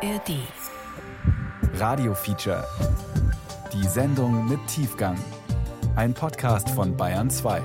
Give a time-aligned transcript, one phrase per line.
[0.00, 0.30] ARD.
[1.74, 2.64] Radio Feature.
[3.72, 5.18] Die Sendung mit Tiefgang.
[5.96, 7.60] Ein Podcast von Bayern 2.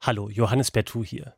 [0.00, 1.34] Hallo, Johannes Bertou hier.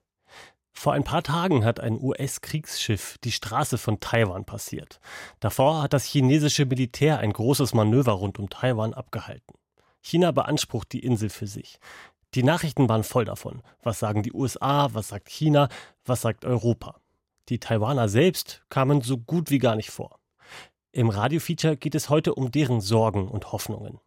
[0.75, 5.00] Vor ein paar Tagen hat ein US-Kriegsschiff die Straße von Taiwan passiert.
[5.41, 9.54] Davor hat das chinesische Militär ein großes Manöver rund um Taiwan abgehalten.
[10.02, 11.79] China beansprucht die Insel für sich.
[12.34, 13.62] Die Nachrichten waren voll davon.
[13.82, 15.70] Was sagen die USA, was sagt China,
[16.05, 17.01] was sagt Europa?
[17.48, 20.18] Die Taiwaner selbst kamen so gut wie gar nicht vor.
[20.91, 24.00] Im Radiofeature geht es heute um deren Sorgen und Hoffnungen.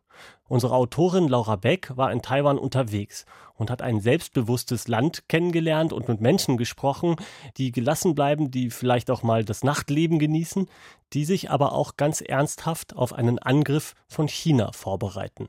[0.50, 6.10] Unsere Autorin Laura Beck war in Taiwan unterwegs und hat ein selbstbewusstes Land kennengelernt und
[6.10, 7.16] mit Menschen gesprochen,
[7.56, 10.70] die gelassen bleiben, die vielleicht auch mal das Nachtleben genießen,
[11.14, 15.48] die sich aber auch ganz ernsthaft auf einen Angriff von China vorbereiten.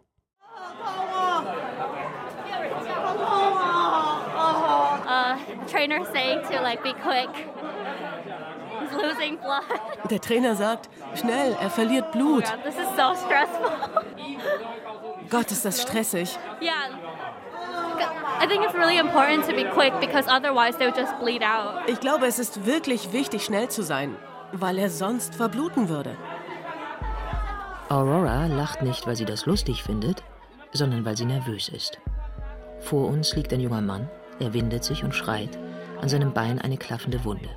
[5.70, 7.30] trainer saying to like be quick.
[9.00, 10.10] He's losing blood.
[10.10, 12.44] Der Trainer sagt, schnell, er verliert Blut.
[12.64, 13.14] This is so.
[15.28, 16.36] Gott, ist das stressig.
[16.60, 16.72] yeah.
[18.72, 19.00] Really.
[21.86, 24.16] Ich glaube, es ist wirklich wichtig, schnell zu sein,
[24.52, 26.16] weil er sonst verbluten würde.
[27.88, 30.22] Aurora lacht nicht, weil sie das lustig findet,
[30.72, 31.98] sondern weil sie nervös ist.
[32.80, 35.58] Vor uns liegt ein junger Mann, er windet sich und schreit,
[36.00, 37.48] an seinem Bein eine klaffende Wunde.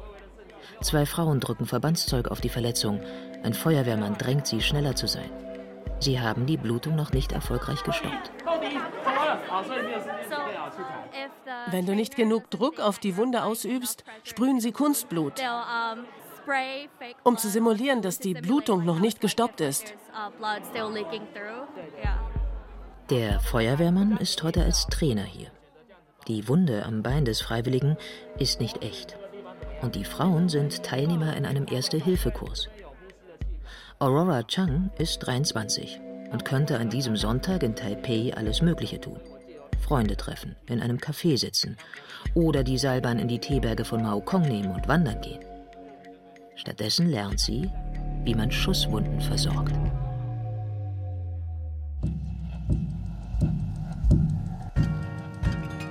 [0.81, 3.01] Zwei Frauen drücken Verbandszeug auf die Verletzung,
[3.43, 5.29] ein Feuerwehrmann drängt sie, schneller zu sein.
[5.99, 8.31] Sie haben die Blutung noch nicht erfolgreich gestoppt.
[11.71, 15.41] Wenn du nicht genug Druck auf die Wunde ausübst, sprühen sie Kunstblut,
[17.23, 19.93] um, zu simulieren, dass die Blutung noch nicht gestoppt ist.
[23.09, 25.51] Der Feuerwehrmann ist heute als Trainer hier.
[26.27, 27.97] Die Wunde am Bein des Freiwilligen
[28.37, 29.17] ist nicht echt.
[29.83, 32.69] Und die Frauen sind Teilnehmer in einem Erste-Hilfe-Kurs.
[33.99, 35.99] Aurora Chang ist 23
[36.31, 39.19] und könnte an diesem Sonntag in Taipei alles Mögliche tun.
[39.81, 41.75] Freunde treffen, in einem Café sitzen
[42.33, 45.43] oder die Seilbahn in die Teeberge von Maokong nehmen und wandern gehen.
[46.55, 47.69] Stattdessen lernt sie,
[48.23, 49.75] wie man Schusswunden versorgt.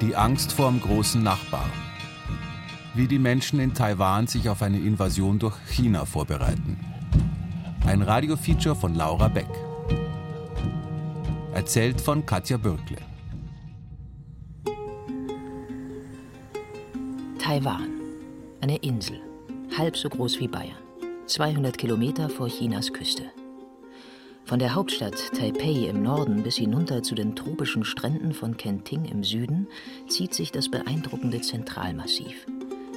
[0.00, 1.70] Die Angst vorm großen Nachbarn.
[2.94, 6.78] Wie die Menschen in Taiwan sich auf eine Invasion durch China vorbereiten.
[7.86, 9.48] Ein Radiofeature von Laura Beck.
[11.54, 12.98] Erzählt von Katja Bürkle.
[17.38, 17.88] Taiwan.
[18.60, 19.20] Eine Insel,
[19.76, 20.76] halb so groß wie Bayern.
[21.26, 23.24] 200 Kilometer vor Chinas Küste.
[24.44, 29.24] Von der Hauptstadt Taipei im Norden bis hinunter zu den tropischen Stränden von Kenting im
[29.24, 29.66] Süden
[30.08, 32.46] zieht sich das beeindruckende Zentralmassiv,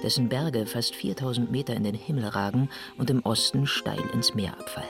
[0.06, 4.54] dessen Berge fast 4000 Meter in den Himmel ragen und im Osten steil ins Meer
[4.54, 4.88] abfallen.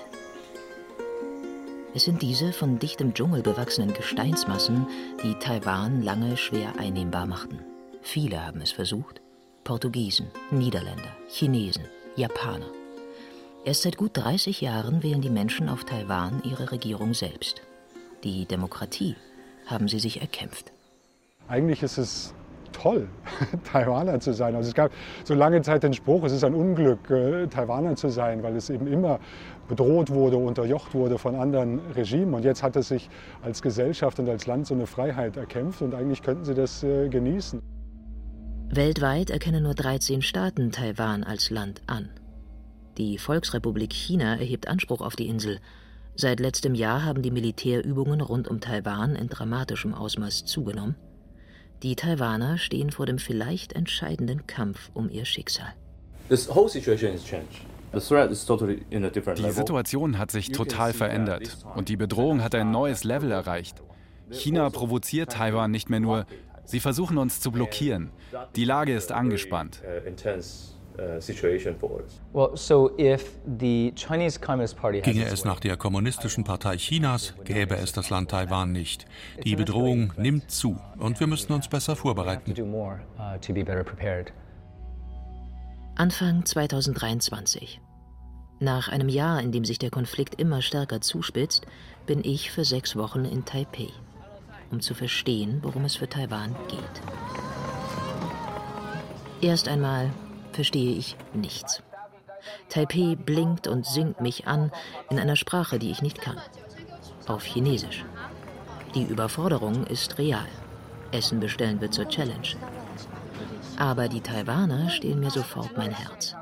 [1.94, 4.86] Es sind diese von dichtem Dschungel bewachsenen Gesteinsmassen,
[5.24, 7.62] die Taiwan lange schwer einnehmbar machten.
[8.02, 9.22] Viele haben es versucht.
[9.64, 11.86] Portugiesen, Niederländer, Chinesen,
[12.18, 12.70] Japaner.
[13.64, 17.62] Erst seit gut 30 Jahren wählen die Menschen auf Taiwan ihre Regierung selbst.
[18.26, 19.16] Die Demokratie
[19.66, 20.74] haben sie sich erkämpft.
[21.48, 22.34] Eigentlich ist es
[22.76, 23.08] toll,
[23.72, 24.56] Taiwaner zu sein.
[24.56, 24.92] Also es gab
[25.24, 28.70] so lange Zeit den Spruch, es ist ein Unglück, äh, Taiwaner zu sein, weil es
[28.70, 29.20] eben immer
[29.68, 32.34] bedroht wurde, unterjocht wurde von anderen Regimen.
[32.34, 33.10] Und jetzt hat es sich
[33.42, 37.10] als Gesellschaft und als Land so eine Freiheit erkämpft und eigentlich könnten sie das äh,
[37.10, 37.62] genießen.
[38.70, 42.10] Weltweit erkennen nur 13 Staaten Taiwan als Land an.
[42.98, 45.60] Die Volksrepublik China erhebt Anspruch auf die Insel.
[46.16, 50.96] Seit letztem Jahr haben die Militärübungen rund um Taiwan in dramatischem Ausmaß zugenommen.
[51.84, 55.74] Die Taiwaner stehen vor dem vielleicht entscheidenden Kampf um ihr Schicksal.
[56.30, 57.62] This whole situation has changed.
[59.38, 59.52] Die.
[59.52, 63.82] Situation hat sich total verändert und die Bedrohung hat ein neues Level erreicht.
[64.32, 66.26] China provoziert Taiwan nicht mehr nur,
[66.66, 68.12] sie versuchen uns zu blockieren.
[68.56, 69.82] Die Lage ist angespannt.
[70.98, 72.20] Intense situation for us.
[72.34, 77.34] Well, so if the Chinese Communist Party has Ginge es nach der Kommunistischen Partei Chinas,
[77.44, 79.06] gäbe es das Land Taiwan nicht.
[79.44, 82.52] Die Bedrohung nimmt zu und wir müssen uns besser vorbereiten.
[82.52, 84.32] uh, to be better prepared.
[85.96, 87.80] Anfang 2023.
[88.60, 91.66] Nach einem Jahr, in dem sich der Konflikt immer stärker zuspitzt,
[92.06, 93.90] bin ich für sechs Wochen in Taipei,
[94.72, 97.02] um zu verstehen, worum es für Taiwan geht.
[99.42, 100.12] Erst einmal
[100.56, 101.84] verstehe ich nichts.
[102.70, 104.72] Taipei blinkt und singt mich an
[105.10, 106.38] in einer Sprache, die ich nicht kann.
[107.28, 108.06] Auf Chinesisch.
[108.94, 110.48] Die Überforderung ist real.
[111.12, 112.56] Essen bestellen wird zur Challenge.
[113.78, 116.36] Aber die Taiwaner stehlen mir sofort mein Herz.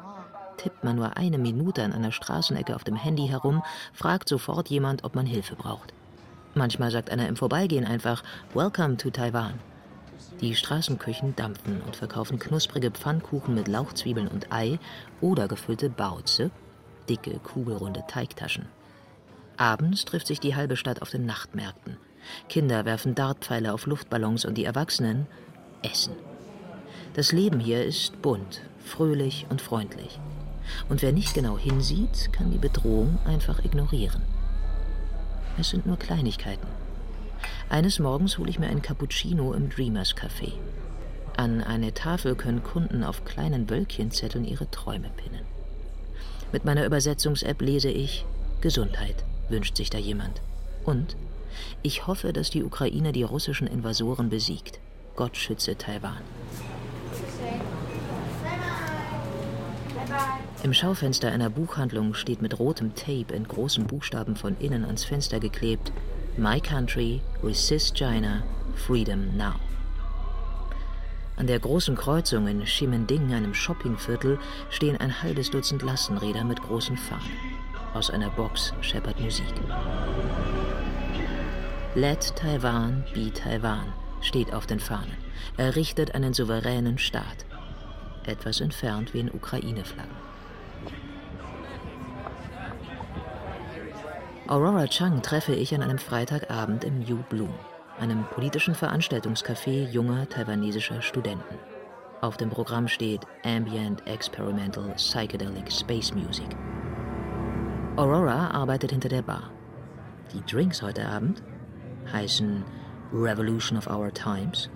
[0.58, 3.64] tippt man nur eine Minute an einer Straßenecke auf dem Handy herum,
[3.94, 5.94] fragt sofort jemand, ob man Hilfe braucht.
[6.54, 8.24] Manchmal sagt einer im Vorbeigehen einfach
[8.54, 9.56] Welcome to Taiwan.
[10.42, 14.80] Die Straßenküchen dampfen und verkaufen knusprige Pfannkuchen mit Lauchzwiebeln und Ei
[15.22, 16.50] oder gefüllte Baozi,
[17.10, 18.66] dicke, kugelrunde Teigtaschen.
[19.58, 21.98] Abends trifft sich die halbe Stadt auf den Nachtmärkten.
[22.50, 25.28] Kinder werfen Dartpfeile auf Luftballons und die Erwachsenen
[25.84, 26.14] essen.
[27.14, 30.20] Das Leben hier ist bunt, fröhlich und freundlich.
[30.90, 34.22] Und wer nicht genau hinsieht, kann die Bedrohung einfach ignorieren.
[35.60, 36.83] Es sind nur Kleinigkeiten.
[37.70, 40.54] Eines Morgens hole ich mir ein Cappuccino im Dreamers Café.
[41.38, 45.46] An eine Tafel können Kunden auf kleinen Wölkchenzetteln ihre Träume pinnen.
[46.52, 48.26] Mit meiner Übersetzungs-App lese ich
[48.62, 49.16] Gesundheit,
[49.50, 50.42] wünscht sich da jemand.
[50.86, 51.16] Und
[51.82, 54.80] ich hoffe, dass die Ukraine die russischen Invasoren besiegt.
[55.16, 56.22] Gott schütze Taiwan.
[60.64, 65.40] Im Schaufenster einer Buchhandlung steht mit rotem Tape in großen Buchstaben von innen ans Fenster
[65.40, 65.92] geklebt
[66.38, 68.42] My Country, Resist China,
[68.76, 69.60] Freedom Now.
[71.38, 74.40] An der großen Kreuzung in Ximending, einem Shoppingviertel,
[74.72, 77.38] stehen ein halbes Dutzend Lastenräder mit großen Fahnen.
[77.94, 79.46] Aus einer Box scheppert Musik.
[81.94, 85.16] Let Taiwan be Taiwan steht auf den Fahnen.
[85.58, 87.46] Errichtet einen souveränen Staat.
[88.26, 90.23] Etwas entfernt wehen Ukraine-Flaggen.
[94.46, 97.54] Aurora Chang treffe ich an einem Freitagabend im New Bloom,
[97.98, 101.58] einem politischen Veranstaltungscafé junger taiwanesischer Studenten.
[102.20, 106.48] Auf dem Programm steht Ambient Experimental Psychedelic Space Music.
[107.96, 109.50] Aurora arbeitet hinter der Bar.
[110.34, 111.42] Die Drinks heute Abend
[112.12, 112.66] heißen
[113.14, 114.70] Revolution of Our Times,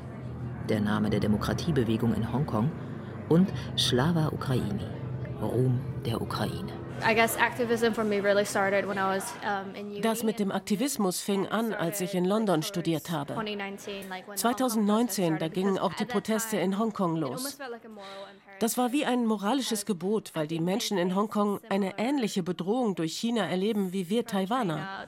[0.69, 2.71] der Name der Demokratiebewegung in Hongkong,
[3.27, 4.85] und Slava Ukraini,
[5.41, 6.76] Ruhm der Ukraine.
[10.01, 13.35] Das mit dem Aktivismus fing an, als ich in London studiert habe.
[14.35, 17.57] 2019, da gingen auch die Proteste in Hongkong los.
[18.59, 23.15] Das war wie ein moralisches Gebot, weil die Menschen in Hongkong eine ähnliche Bedrohung durch
[23.15, 25.07] China erleben wie wir Taiwaner.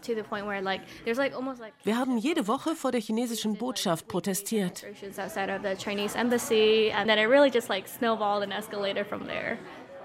[1.83, 4.85] Wir haben jede Woche vor der chinesischen Botschaft protestiert.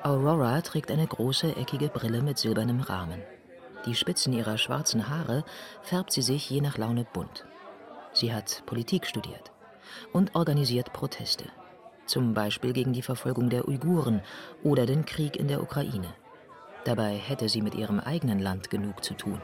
[0.04, 3.22] Aurora trägt eine große, eckige Brille mit silbernem Rahmen.
[3.86, 5.44] Die Spitzen ihrer schwarzen Haare
[5.80, 7.46] färbt sie sich je nach Laune bunt.
[8.12, 9.50] Sie hat Politik studiert
[10.12, 11.46] und organisiert Proteste.
[12.04, 14.20] Zum Beispiel gegen die Verfolgung der Uiguren
[14.62, 16.12] oder den Krieg in der Ukraine.
[16.84, 19.40] Dabei hätte sie mit ihrem eigenen Land genug zu tun.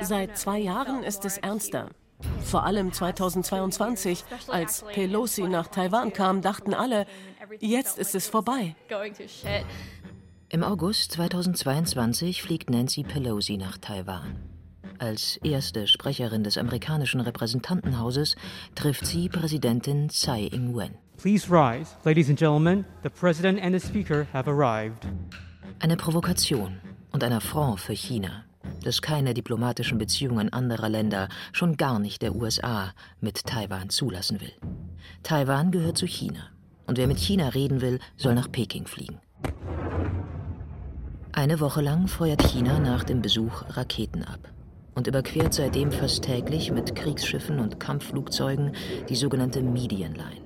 [0.00, 1.90] Seit zwei Jahren ist es ernster.
[2.42, 7.06] Vor allem 2022, als Pelosi nach Taiwan kam, dachten alle,
[7.58, 8.74] jetzt ist es vorbei.
[10.48, 14.36] Im August 2022 fliegt Nancy Pelosi nach Taiwan.
[14.98, 18.36] Als erste Sprecherin des amerikanischen Repräsentantenhauses
[18.74, 20.94] trifft sie Präsidentin Tsai Ing-wen.
[21.16, 22.84] Please rise, ladies and gentlemen.
[23.02, 25.06] The president and the speaker have arrived.
[25.78, 26.80] Eine Provokation
[27.12, 28.44] und ein Affront für China
[28.82, 34.52] das keine diplomatischen Beziehungen anderer Länder, schon gar nicht der USA, mit Taiwan zulassen will.
[35.22, 36.48] Taiwan gehört zu China.
[36.90, 39.20] Und wer mit China reden will, soll nach Peking fliegen.
[41.30, 44.52] Eine Woche lang feuert China nach dem Besuch Raketen ab
[44.96, 48.72] und überquert seitdem fast täglich mit Kriegsschiffen und Kampfflugzeugen
[49.08, 50.42] die sogenannte Median Line,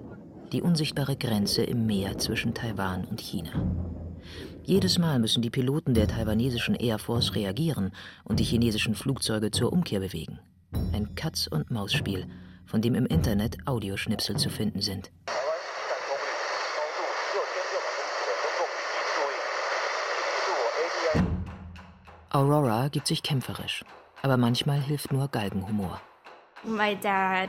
[0.52, 3.52] die unsichtbare Grenze im Meer zwischen Taiwan und China.
[4.64, 7.90] Jedes Mal müssen die Piloten der taiwanesischen Air Force reagieren
[8.22, 10.40] und die chinesischen Flugzeuge zur Umkehr bewegen.
[10.92, 12.26] Ein Katz-und-Maus-Spiel,
[12.66, 15.10] von dem im Internet Audioschnipsel zu finden sind.
[22.34, 23.84] Aurora gibt sich kämpferisch,
[24.20, 26.00] aber manchmal hilft nur Galgenhumor.
[26.64, 27.48] My dad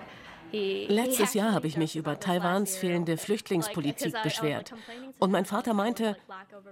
[0.51, 4.73] Letztes Jahr habe ich mich über Taiwans fehlende Flüchtlingspolitik beschwert.
[5.19, 6.15] Und mein Vater meinte,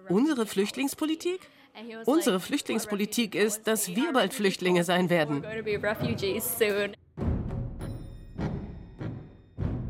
[0.10, 1.40] unsere Flüchtlingspolitik?
[2.06, 5.44] Unsere Flüchtlingspolitik ist, dass wir bald Flüchtlinge sein werden.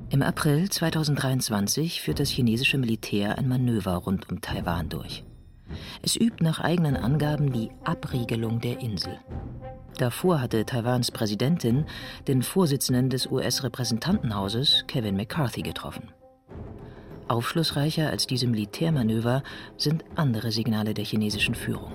[0.10, 5.26] Im April 2023 führt das chinesische Militär ein Manöver rund um Taiwan durch.
[6.02, 9.20] Es übt nach eigenen Angaben die Abriegelung der Insel.
[9.98, 11.86] Davor hatte Taiwans Präsidentin
[12.28, 16.12] den Vorsitzenden des US-Repräsentantenhauses, Kevin McCarthy, getroffen.
[17.28, 19.44] Aufschlussreicher als diese Militärmanöver
[19.78, 21.94] sind andere Signale der chinesischen Führung.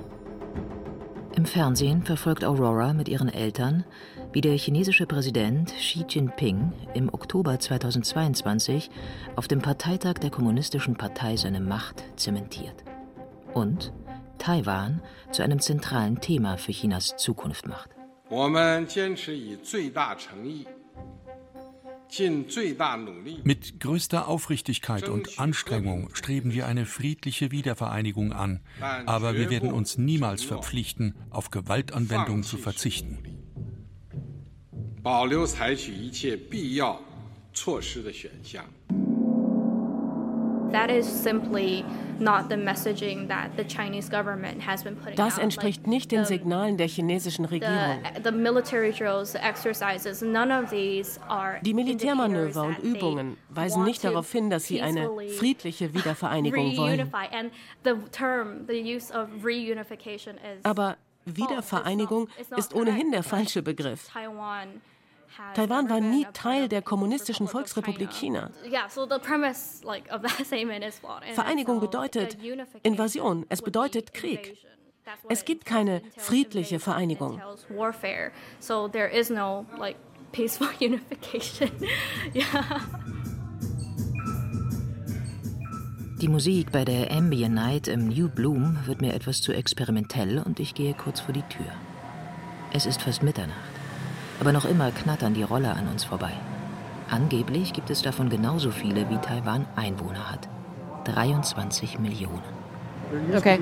[1.37, 3.85] Im Fernsehen verfolgt Aurora mit ihren Eltern,
[4.33, 8.91] wie der chinesische Präsident Xi Jinping im Oktober 2022
[9.37, 12.88] auf dem Parteitag der Kommunistischen Partei seine Macht zementiert.
[13.59, 13.93] Und
[14.39, 17.91] Taiwan zu einem zentralen Thema für Chinas Zukunft macht.
[23.45, 28.61] Mit größter Aufrichtigkeit und Anstrengung streben wir eine friedliche Wiedervereinigung an,
[29.07, 33.19] aber wir werden uns niemals verpflichten, auf Gewaltanwendung zu verzichten.
[45.17, 48.03] Das entspricht nicht den Signalen der chinesischen Regierung.
[51.63, 57.13] Die Militärmanöver und Übungen weisen nicht darauf hin, dass sie eine friedliche Wiedervereinigung wollen.
[60.65, 64.09] Aber Wiedervereinigung ist ohnehin der falsche Begriff.
[65.55, 68.51] Taiwan war nie Teil der Kommunistischen Volksrepublik China.
[71.35, 72.37] Vereinigung bedeutet
[72.83, 74.57] Invasion, es bedeutet Krieg.
[75.29, 77.41] Es gibt keine friedliche Vereinigung.
[86.21, 90.59] Die Musik bei der Ambient Night im New Bloom wird mir etwas zu experimentell und
[90.59, 91.71] ich gehe kurz vor die Tür.
[92.73, 93.78] Es ist fast Mitternacht
[94.41, 96.33] aber noch immer knattern die Roller an uns vorbei.
[97.11, 100.49] Angeblich gibt es davon genauso viele, wie Taiwan Einwohner hat.
[101.05, 102.43] 23 Millionen.
[103.35, 103.59] Okay.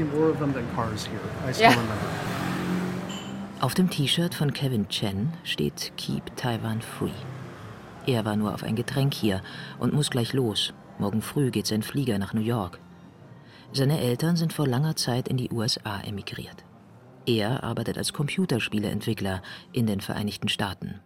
[1.59, 1.77] Yeah.
[3.61, 7.11] Auf dem T-Shirt von Kevin Chen steht Keep Taiwan Free.
[8.07, 9.41] Er war nur auf ein Getränk hier
[9.79, 10.75] und muss gleich los.
[10.99, 12.81] Morgen früh geht sein Flieger nach New York.
[13.73, 16.66] Seine Eltern sind vor langer Zeit in die USA emigriert.
[17.27, 19.43] Er arbeitet als Computerspieleentwickler
[19.73, 21.01] in den Vereinigten Staaten.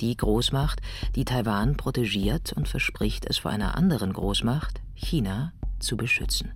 [0.00, 0.80] Die Großmacht,
[1.14, 6.52] die Taiwan protegiert und verspricht, es vor einer anderen Großmacht, China, zu beschützen.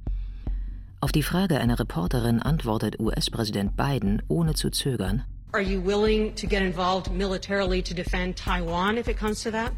[1.00, 6.48] Auf die Frage einer Reporterin antwortet US-Präsident Biden ohne zu zögern: Are you willing to
[6.48, 9.70] get involved militarily to defend Taiwan if it comes to that?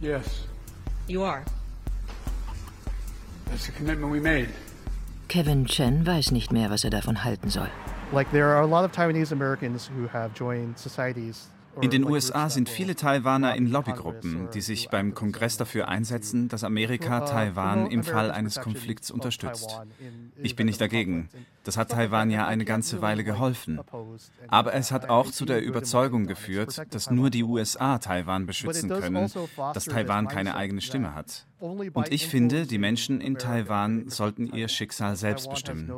[0.00, 0.46] Yes.
[1.08, 1.42] You are.
[3.46, 4.48] That's a commitment we made.
[5.28, 7.70] Kevin Chen weiß nicht mehr, was er davon halten soll.
[11.76, 16.48] Of in den USA sind viele Taiwaner in Lobbygruppen, die sich beim Kongress dafür einsetzen,
[16.48, 19.80] dass Amerika Taiwan im Fall eines Konflikts unterstützt.
[20.40, 21.28] Ich bin nicht dagegen.
[21.64, 23.80] Das hat Taiwan ja eine ganze Weile geholfen.
[24.48, 29.30] Aber es hat auch zu der Überzeugung geführt, dass nur die USA Taiwan beschützen können,
[29.74, 31.46] dass Taiwan keine eigene Stimme hat.
[31.58, 35.92] Und ich finde, die Menschen in Taiwan sollten ihr Schicksal selbst bestimmen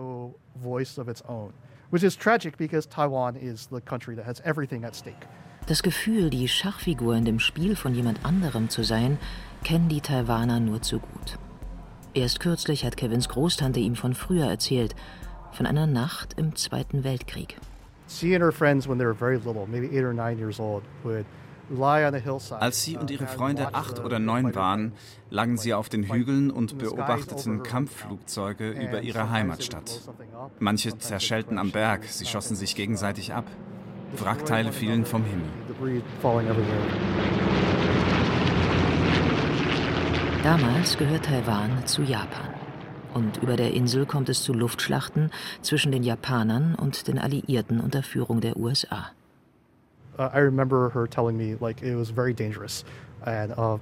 [1.91, 5.27] which is tragic because Taiwan is the country that has everything at stake.
[5.67, 9.19] Das Gefühl, die Schachfigur in dem Spiel von jemand anderem zu sein,
[9.65, 11.39] kennen die Taiwaner nur zu gut.
[12.15, 14.97] Erst kürzlich hat Kevins Großtante ihm von früher erzählt,
[15.53, 17.57] von einer Nacht im Zweiten Weltkrieg.
[18.09, 20.83] She and her friends, when they were very little, maybe eight or nine years old,
[21.05, 21.27] would
[22.59, 24.93] als sie und ihre Freunde acht oder neun waren,
[25.31, 30.03] lagen sie auf den Hügeln und beobachteten Kampfflugzeuge über ihre Heimatstadt.
[30.59, 33.45] Manche zerschellten am Berg, sie schossen sich gegenseitig ab.
[34.17, 36.03] Wrackteile fielen vom Himmel.
[40.43, 42.55] Damals gehört Taiwan zu Japan.
[43.13, 48.03] Und über der Insel kommt es zu Luftschlachten zwischen den Japanern und den Alliierten unter
[48.03, 49.11] Führung der USA.
[50.19, 52.85] Uh, I remember her telling me like it was very dangerous.
[53.27, 53.79] Uh,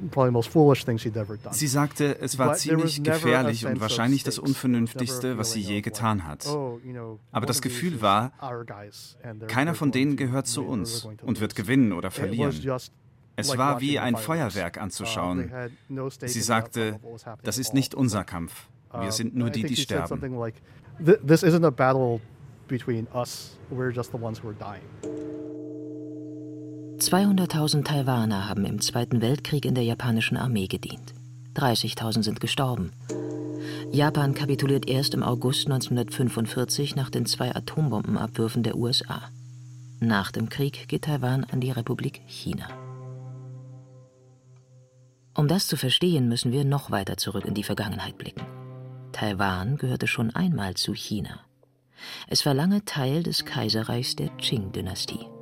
[1.50, 6.46] sie sagte, es war ziemlich gefährlich und wahrscheinlich das Unvernünftigste, was sie je getan hat.
[6.46, 6.80] Oh,
[7.32, 8.32] Aber das Gefühl war,
[9.46, 12.54] keiner von denen gehört zu uns und wird gewinnen oder verlieren.
[13.36, 15.50] Es war wie ein Feuerwerk anzuschauen.
[16.24, 16.98] Sie sagte,
[17.42, 18.68] das ist nicht unser Kampf.
[18.98, 20.20] Wir sind nur die, die sterben.
[20.98, 22.20] This isn't a battle
[22.68, 23.58] between us.
[23.70, 25.55] We're just the ones who are dying.
[26.98, 31.12] 200.000 Taiwaner haben im Zweiten Weltkrieg in der japanischen Armee gedient.
[31.54, 32.92] 30.000 sind gestorben.
[33.92, 39.22] Japan kapituliert erst im August 1945 nach den zwei Atombombenabwürfen der USA.
[40.00, 42.66] Nach dem Krieg geht Taiwan an die Republik China.
[45.34, 48.46] Um das zu verstehen, müssen wir noch weiter zurück in die Vergangenheit blicken.
[49.12, 51.40] Taiwan gehörte schon einmal zu China.
[52.26, 55.35] Es war lange Teil des Kaiserreichs der Qing-Dynastie.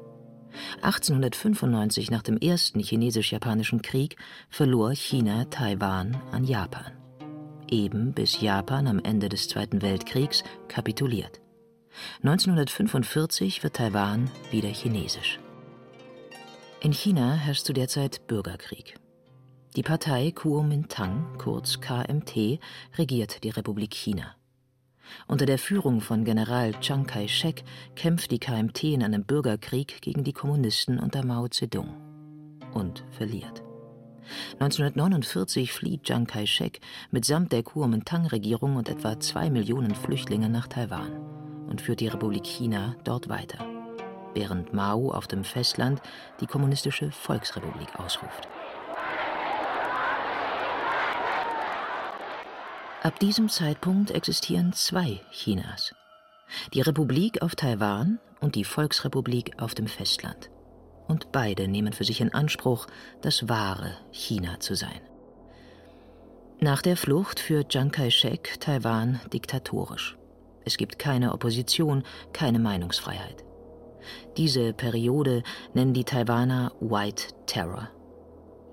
[0.83, 4.17] 1895 nach dem ersten chinesisch-japanischen Krieg
[4.49, 6.93] verlor China Taiwan an Japan.
[7.71, 11.41] Eben bis Japan am Ende des Zweiten Weltkriegs kapituliert.
[12.23, 15.39] 1945 wird Taiwan wieder chinesisch.
[16.81, 18.97] In China herrscht zu der Zeit Bürgerkrieg.
[19.77, 22.61] Die Partei Kuomintang, kurz KMT,
[22.97, 24.37] regiert die Republik China.
[25.27, 27.65] Unter der Führung von General Chiang Kai-shek
[27.97, 31.95] kämpft die KMT in einem Bürgerkrieg gegen die Kommunisten unter Mao Zedong
[32.73, 33.63] und verliert.
[34.59, 36.81] 1949 flieht Chiang Kai-shek
[37.11, 41.13] mitsamt der Kuomintang-Regierung und etwa zwei Millionen Flüchtlingen nach Taiwan
[41.69, 43.65] und führt die Republik China dort weiter,
[44.35, 46.01] während Mao auf dem Festland
[46.41, 48.49] die Kommunistische Volksrepublik ausruft.
[53.05, 55.95] Ab diesem Zeitpunkt existieren zwei Chinas.
[56.73, 60.49] Die Republik auf Taiwan und die Volksrepublik auf dem Festland.
[61.07, 62.87] Und beide nehmen für sich in Anspruch,
[63.21, 65.03] das wahre China zu sein.
[66.61, 70.17] Nach der Flucht führt Chiang Kai-shek Taiwan diktatorisch.
[70.65, 73.45] Es gibt keine Opposition, keine Meinungsfreiheit.
[74.39, 75.43] Diese Periode
[75.75, 77.91] nennen die Taiwaner White Terror.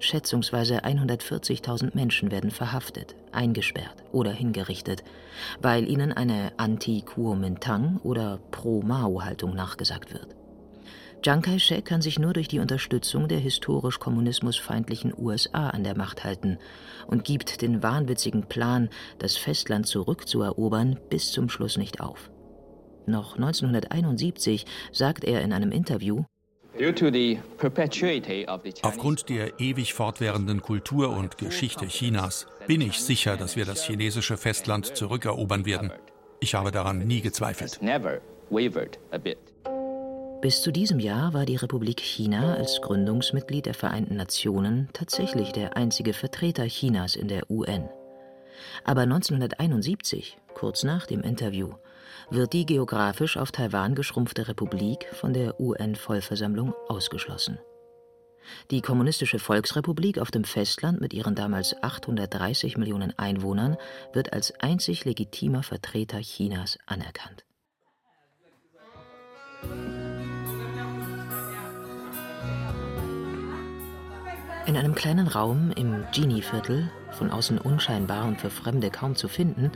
[0.01, 5.03] Schätzungsweise 140.000 Menschen werden verhaftet, eingesperrt oder hingerichtet,
[5.61, 10.35] weil ihnen eine Anti-Kuomintang oder Pro-Mao-Haltung nachgesagt wird.
[11.21, 16.23] Chiang Kai-shek kann sich nur durch die Unterstützung der historisch kommunismusfeindlichen USA an der Macht
[16.23, 16.57] halten
[17.05, 18.89] und gibt den wahnwitzigen Plan,
[19.19, 22.31] das Festland zurückzuerobern, bis zum Schluss nicht auf.
[23.05, 26.23] Noch 1971 sagt er in einem Interview,
[28.81, 34.37] Aufgrund der ewig fortwährenden Kultur und Geschichte Chinas bin ich sicher, dass wir das chinesische
[34.37, 35.91] Festland zurückerobern werden.
[36.39, 37.79] Ich habe daran nie gezweifelt.
[40.41, 45.77] Bis zu diesem Jahr war die Republik China als Gründungsmitglied der Vereinten Nationen tatsächlich der
[45.77, 47.89] einzige Vertreter Chinas in der UN.
[48.83, 51.73] Aber 1971, kurz nach dem Interview,
[52.31, 57.59] wird die geografisch auf Taiwan geschrumpfte Republik von der UN-Vollversammlung ausgeschlossen.
[58.71, 63.77] Die Kommunistische Volksrepublik auf dem Festland mit ihren damals 830 Millionen Einwohnern
[64.13, 67.45] wird als einzig legitimer Vertreter Chinas anerkannt.
[74.67, 79.71] In einem kleinen Raum im Genie-Viertel, von außen unscheinbar und für Fremde kaum zu finden,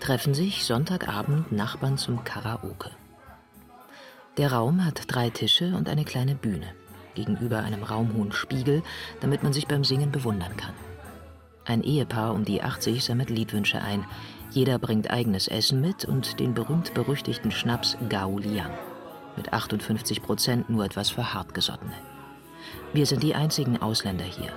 [0.00, 2.90] treffen sich Sonntagabend Nachbarn zum Karaoke.
[4.36, 6.74] Der Raum hat drei Tische und eine kleine Bühne,
[7.14, 8.82] gegenüber einem raumhohen Spiegel,
[9.20, 10.74] damit man sich beim Singen bewundern kann.
[11.64, 14.04] Ein Ehepaar um die 80 sammelt Liedwünsche ein.
[14.50, 18.72] Jeder bringt eigenes Essen mit und den berühmt-berüchtigten Schnaps Gao Liang.
[19.36, 21.94] Mit 58 Prozent nur etwas für Hartgesottene.
[22.92, 24.52] Wir sind die einzigen Ausländer hier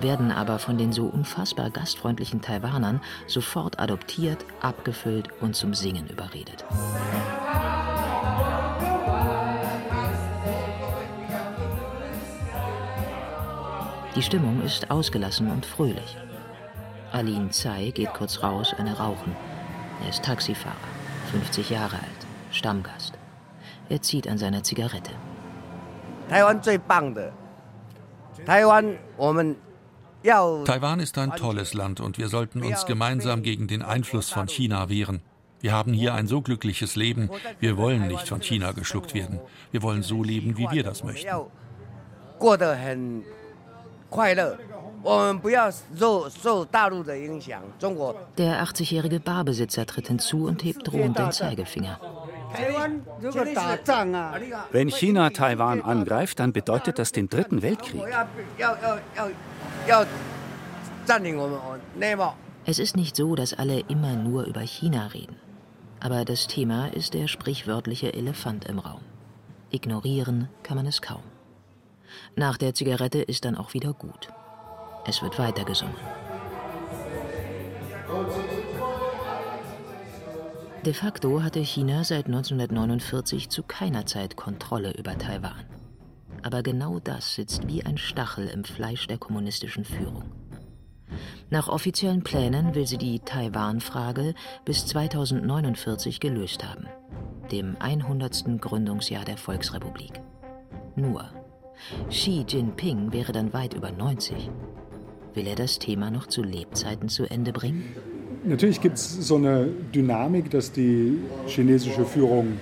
[0.00, 6.64] werden aber von den so unfassbar gastfreundlichen Taiwanern sofort adoptiert, abgefüllt und zum Singen überredet.
[14.14, 16.16] Die Stimmung ist ausgelassen und fröhlich.
[17.12, 19.36] Aline Tsai geht kurz raus, eine rauchen.
[20.02, 20.74] Er ist Taxifahrer,
[21.32, 23.18] 50 Jahre alt, Stammgast.
[23.88, 25.12] Er zieht an seiner Zigarette.
[28.46, 28.96] Taiwan
[30.64, 34.88] Taiwan ist ein tolles Land und wir sollten uns gemeinsam gegen den Einfluss von China
[34.88, 35.20] wehren.
[35.60, 37.30] Wir haben hier ein so glückliches Leben.
[37.60, 39.40] Wir wollen nicht von China geschluckt werden.
[39.70, 41.28] Wir wollen so leben, wie wir das möchten.
[48.38, 52.00] Der 80-jährige Barbesitzer tritt hinzu und hebt drohend den Zeigefinger.
[54.72, 58.02] Wenn China Taiwan angreift, dann bedeutet das den Dritten Weltkrieg.
[62.64, 65.36] Es ist nicht so, dass alle immer nur über China reden.
[66.00, 69.00] Aber das Thema ist der sprichwörtliche Elefant im Raum.
[69.70, 71.22] Ignorieren kann man es kaum.
[72.34, 74.28] Nach der Zigarette ist dann auch wieder gut.
[75.06, 75.94] Es wird weitergesungen.
[80.86, 85.64] De facto hatte China seit 1949 zu keiner Zeit Kontrolle über Taiwan.
[86.44, 90.30] Aber genau das sitzt wie ein Stachel im Fleisch der kommunistischen Führung.
[91.50, 96.86] Nach offiziellen Plänen will sie die Taiwan-Frage bis 2049 gelöst haben,
[97.50, 98.60] dem 100.
[98.60, 100.20] Gründungsjahr der Volksrepublik.
[100.94, 101.28] Nur,
[102.10, 104.52] Xi Jinping wäre dann weit über 90.
[105.34, 108.15] Will er das Thema noch zu Lebzeiten zu Ende bringen?
[108.46, 112.58] Natürlich gibt es so eine Dynamik, dass die chinesische Führung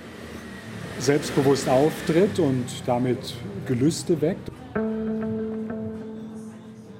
[0.97, 3.35] selbstbewusst auftritt und damit
[3.67, 4.51] Gelüste weckt.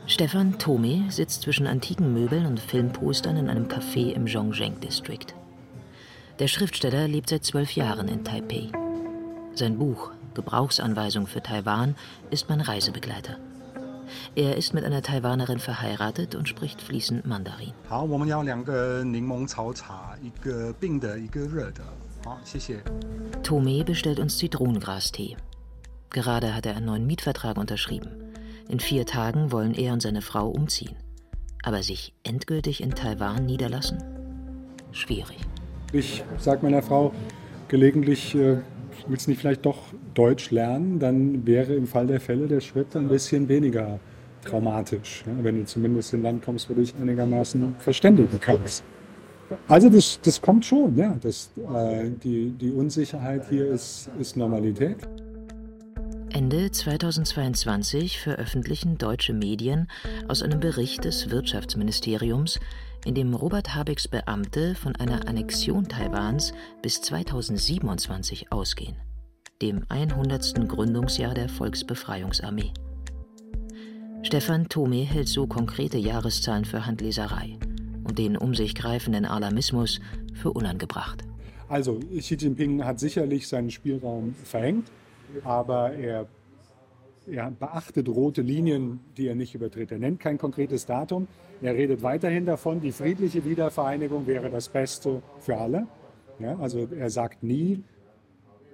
[0.05, 5.33] Stefan Tome sitzt zwischen antiken Möbeln und Filmpostern in einem Café im Zhongzheng District.
[6.37, 8.69] Der Schriftsteller lebt seit zwölf Jahren in Taipei.
[9.55, 11.95] Sein Buch Gebrauchsanweisung für Taiwan
[12.29, 13.37] ist mein Reisebegleiter.
[14.35, 17.73] Er ist mit einer Taiwanerin verheiratet und spricht fließend Mandarin.
[23.43, 25.37] Tome bestellt uns Zitronengrastee.
[26.09, 28.09] Gerade hat er einen neuen Mietvertrag unterschrieben.
[28.67, 30.95] In vier Tagen wollen er und seine Frau umziehen.
[31.63, 34.03] Aber sich endgültig in Taiwan niederlassen?
[34.91, 35.39] Schwierig.
[35.91, 37.11] Ich sage meiner Frau
[37.67, 38.57] gelegentlich, äh,
[39.07, 39.79] willst du nicht vielleicht doch
[40.13, 40.99] Deutsch lernen?
[40.99, 43.99] Dann wäre im Fall der Fälle der Schritt ein bisschen weniger
[44.43, 48.83] traumatisch, ja, wenn du zumindest in ein Land kommst, wo du dich einigermaßen verständigen kannst.
[49.67, 51.15] Also das, das kommt schon, ja.
[51.21, 54.97] Das, äh, die, die Unsicherheit hier ist, ist Normalität.
[56.35, 59.87] Ende 2022 veröffentlichen deutsche Medien
[60.27, 62.59] aus einem Bericht des Wirtschaftsministeriums,
[63.05, 68.95] in dem Robert Habecks Beamte von einer Annexion Taiwans bis 2027 ausgehen,
[69.61, 70.67] dem 100.
[70.67, 72.73] Gründungsjahr der Volksbefreiungsarmee.
[74.23, 77.57] Stefan Thome hält so konkrete Jahreszahlen für Handleserei
[78.03, 79.99] und den um sich greifenden Alarmismus
[80.33, 81.23] für unangebracht.
[81.69, 84.89] Also Xi Jinping hat sicherlich seinen Spielraum verhängt
[85.43, 86.27] aber er,
[87.27, 89.91] er beachtet rote Linien, die er nicht übertritt.
[89.91, 91.27] Er nennt kein konkretes Datum.
[91.61, 95.87] Er redet weiterhin davon, die friedliche Wiedervereinigung wäre das Beste für alle.
[96.39, 97.83] Ja, also er sagt nie,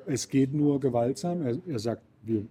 [0.05, 1.41] es geht nur gewaltsam.
[1.41, 2.45] Er, er sagt, wir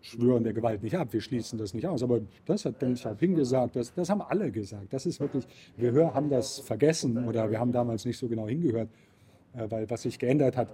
[0.00, 2.02] schwören der Gewalt nicht ab, wir schließen das nicht aus.
[2.02, 4.92] Aber das hat Deng Xiaoping gesagt, das, das haben alle gesagt.
[4.92, 8.88] Das ist wirklich, wir haben das vergessen oder wir haben damals nicht so genau hingehört,
[9.54, 10.68] äh, weil was sich geändert hat,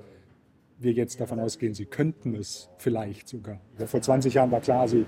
[0.82, 3.60] wir jetzt davon ausgehen, sie könnten es vielleicht sogar.
[3.86, 5.06] Vor 20 Jahren war klar, sie,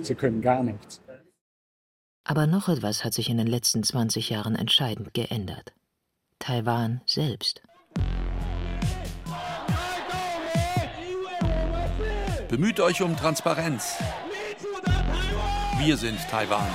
[0.00, 1.00] sie können gar nichts.
[2.24, 5.72] Aber noch etwas hat sich in den letzten 20 Jahren entscheidend geändert.
[6.38, 7.62] Taiwan selbst.
[12.48, 13.96] Bemüht euch um Transparenz.
[15.78, 16.68] Wir sind Taiwan.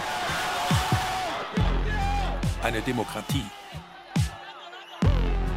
[2.63, 3.45] Eine Demokratie.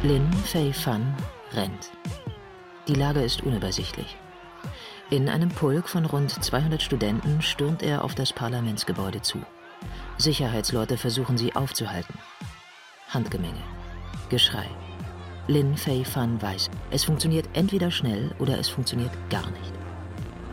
[0.03, 1.15] Lin Fei Fan
[1.53, 1.91] rennt.
[2.87, 4.17] Die Lage ist unübersichtlich.
[5.11, 9.39] In einem Pulk von rund 200 Studenten stürmt er auf das Parlamentsgebäude zu.
[10.17, 12.17] Sicherheitsleute versuchen sie aufzuhalten.
[13.09, 13.61] Handgemenge.
[14.29, 14.65] Geschrei.
[15.47, 19.73] Lin Fei Fan weiß, es funktioniert entweder schnell oder es funktioniert gar nicht.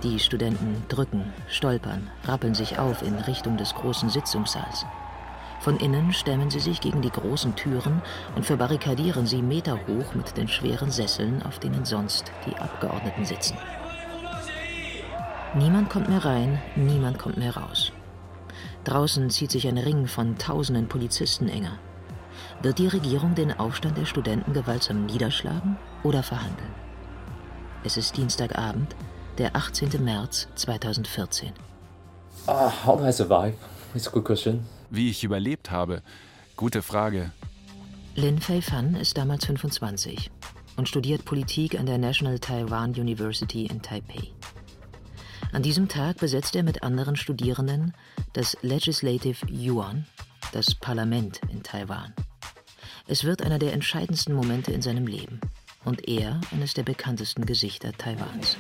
[0.03, 4.85] Die Studenten drücken, stolpern, rappeln sich auf in Richtung des großen Sitzungssaals.
[5.61, 8.01] Von innen stemmen sie sich gegen die großen Türen
[8.37, 13.57] und verbarrikadieren sie meterhoch mit den schweren Sesseln, auf denen sonst die Abgeordneten sitzen.
[15.55, 17.93] Niemand kommt mehr rein, niemand kommt mehr raus.
[18.85, 21.79] Draußen zieht sich ein Ring von tausenden Polizisten enger.
[22.63, 26.75] Wird die Regierung den Aufstand der Studenten gewaltsam niederschlagen oder verhandeln?
[27.85, 28.95] Es ist Dienstagabend,
[29.39, 30.05] der 18.
[30.05, 31.53] März 2014.
[32.47, 33.55] Uh, how do I survive?
[33.95, 34.67] It's a good question.
[34.91, 36.03] Wie ich überlebt habe?
[36.57, 37.33] Gute Frage.
[38.15, 40.31] Lin Fei Fan ist damals 25
[40.77, 44.33] und studiert Politik an der National Taiwan University in Taipei.
[45.53, 47.95] An diesem Tag besetzt er mit anderen Studierenden
[48.33, 50.07] das Legislative Yuan,
[50.53, 52.15] das Parlament in Taiwan.
[53.07, 55.41] Es wird einer der entscheidendsten Momente in seinem Leben
[55.85, 58.57] und er eines der bekanntesten Gesichter Taiwans.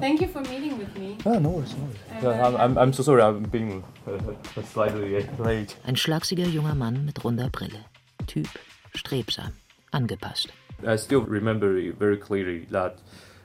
[0.00, 1.16] Thank you for meeting with me.
[1.24, 2.22] Ah, no worries, no worries.
[2.22, 5.76] Yeah, I'm, I'm so sorry, I'm being uh, slightly late.
[5.84, 7.84] Ein schlagsiger junger Mann mit runder Brille.
[8.26, 8.48] Typ,
[8.94, 9.52] strebsam,
[9.92, 10.48] angepasst.
[10.86, 12.98] I still remember very clearly that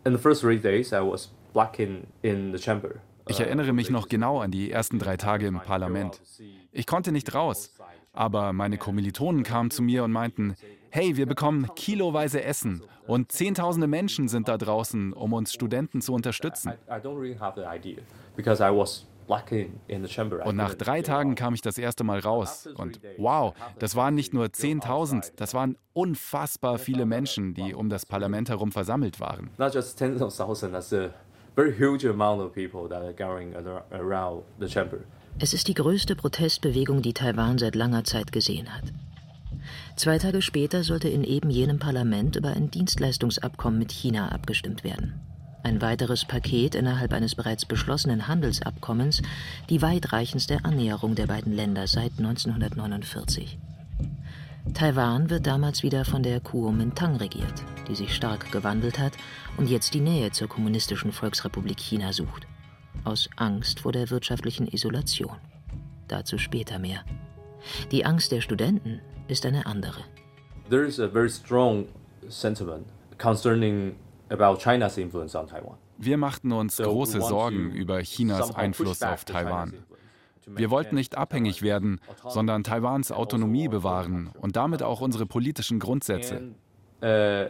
[0.06, 3.02] in the first three days I was blocking in the chamber.
[3.28, 6.22] Ich erinnere mich noch genau an die ersten drei Tage im Parlament.
[6.72, 7.72] Ich konnte nicht raus,
[8.14, 10.56] aber meine Kommilitonen kamen zu mir und meinten,
[10.96, 16.14] hey, wir bekommen kiloweise Essen und Zehntausende Menschen sind da draußen, um uns Studenten zu
[16.14, 16.72] unterstützen.
[20.46, 22.70] Und nach drei Tagen kam ich das erste Mal raus.
[22.78, 28.06] Und wow, das waren nicht nur 10.000, das waren unfassbar viele Menschen, die um das
[28.06, 29.50] Parlament herum versammelt waren.
[35.38, 38.94] Es ist die größte Protestbewegung, die Taiwan seit langer Zeit gesehen hat.
[39.96, 45.20] Zwei Tage später sollte in eben jenem Parlament über ein Dienstleistungsabkommen mit China abgestimmt werden.
[45.64, 49.24] Ein weiteres Paket innerhalb eines bereits beschlossenen Handelsabkommens,
[49.70, 53.58] die weitreichendste Annäherung der beiden Länder seit 1949.
[54.74, 59.14] Taiwan wird damals wieder von der Kuomintang regiert, die sich stark gewandelt hat
[59.58, 62.46] und jetzt die Nähe zur Kommunistischen Volksrepublik China sucht.
[63.04, 65.38] Aus Angst vor der wirtschaftlichen Isolation.
[66.08, 67.04] Dazu später mehr.
[67.92, 70.02] Die Angst der Studenten ist eine andere.
[70.70, 71.86] There is a very strong
[72.28, 73.96] sentiment concerning
[74.30, 75.78] about China's influence on Taiwan.
[75.98, 79.74] Wir machten uns große Sorgen über Chinas Einfluss auf Taiwan.
[80.48, 86.54] Wir wollten nicht abhängig werden, sondern Taiwans Autonomie bewahren und damit auch unsere politischen Grundsätze.
[87.06, 87.50] Uh,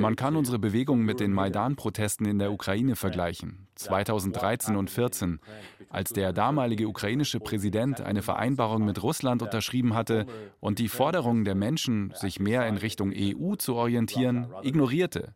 [0.00, 5.40] Man kann unsere Bewegung mit den Maidan-Protesten in der Ukraine vergleichen, 2013 und 2014,
[5.88, 10.26] als der damalige ukrainische Präsident eine Vereinbarung mit Russland unterschrieben hatte
[10.60, 15.32] und die Forderungen der Menschen, sich mehr in Richtung EU zu orientieren, ignorierte.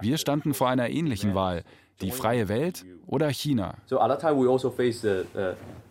[0.00, 1.62] Wir standen vor einer ähnlichen Wahl.
[2.00, 3.76] Die freie Welt oder China.
[3.86, 5.04] So at that time we also faced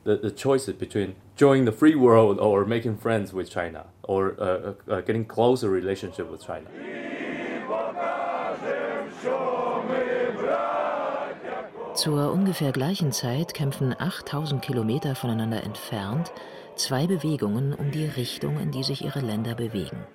[0.06, 4.36] the, uh, the, choices between joining the free world or making friends with China or
[4.39, 6.70] uh, uh, getting closer relationship with China.
[11.96, 16.34] Zur ungefähr gleichen Zeit kämpfen 8000 Kilometer voneinander entfernt
[16.76, 20.06] zwei Bewegungen um die Richtung, in die sich ihre Länder bewegen.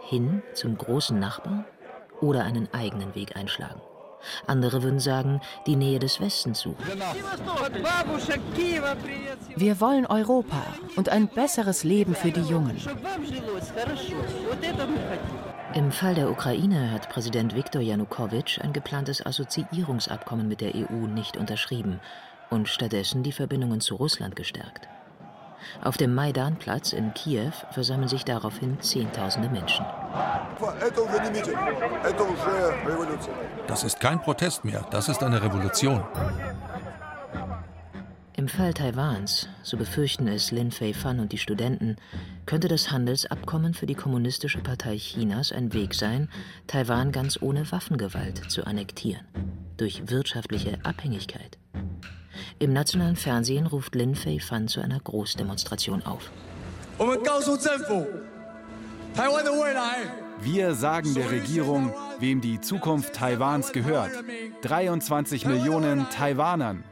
[0.00, 1.66] Hin zum großen Nachbarn
[2.22, 3.80] oder einen eigenen Weg einschlagen.
[4.46, 6.84] Andere würden sagen, die Nähe des Westens suchen.
[9.56, 10.62] Wir wollen Europa
[10.96, 12.76] und ein besseres Leben für die Jungen.
[15.74, 21.36] Im Fall der Ukraine hat Präsident Viktor Janukowitsch ein geplantes Assoziierungsabkommen mit der EU nicht
[21.36, 22.00] unterschrieben
[22.50, 24.88] und stattdessen die Verbindungen zu Russland gestärkt.
[25.82, 29.84] Auf dem Maidanplatz in Kiew versammeln sich daraufhin Zehntausende Menschen.
[33.66, 36.02] Das ist kein Protest mehr, das ist eine Revolution.
[38.38, 41.96] Im Fall Taiwans, so befürchten es Lin Fei-Fan und die Studenten,
[42.46, 46.28] könnte das Handelsabkommen für die Kommunistische Partei Chinas ein Weg sein,
[46.68, 49.26] Taiwan ganz ohne Waffengewalt zu annektieren,
[49.76, 51.58] durch wirtschaftliche Abhängigkeit.
[52.58, 56.30] Im nationalen Fernsehen ruft Lin Fei-Fan zu einer Großdemonstration auf.
[60.40, 64.10] Wir sagen der Regierung, wem die Zukunft Taiwans gehört.
[64.62, 66.84] 23 Millionen Taiwanern.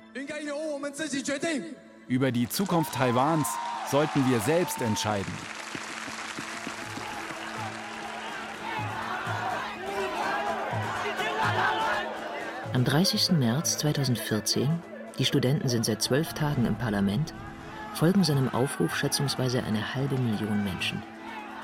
[2.08, 3.48] Über die Zukunft Taiwans
[3.90, 5.32] sollten wir selbst entscheiden.
[12.72, 13.32] Am 30.
[13.32, 14.68] März 2014
[15.18, 17.32] die Studenten sind seit zwölf Tagen im Parlament,
[17.94, 21.02] folgen seinem Aufruf schätzungsweise eine halbe Million Menschen.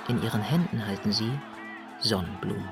[0.09, 1.31] In ihren Händen halten sie
[2.01, 2.69] Sonnenblumen.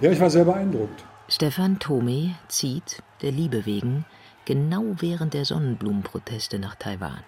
[0.00, 1.04] Ja, ich war sehr beeindruckt.
[1.28, 4.04] Stefan Tome zieht, der Liebe wegen,
[4.44, 7.20] genau während der Sonnenblumenproteste nach Taiwan.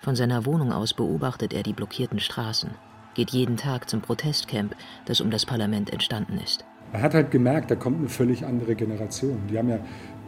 [0.00, 2.70] Von seiner Wohnung aus beobachtet er die blockierten Straßen,
[3.14, 6.64] geht jeden Tag zum Protestcamp, das um das Parlament entstanden ist.
[6.92, 9.38] Man hat halt gemerkt, da kommt eine völlig andere Generation.
[9.50, 9.80] Die haben ja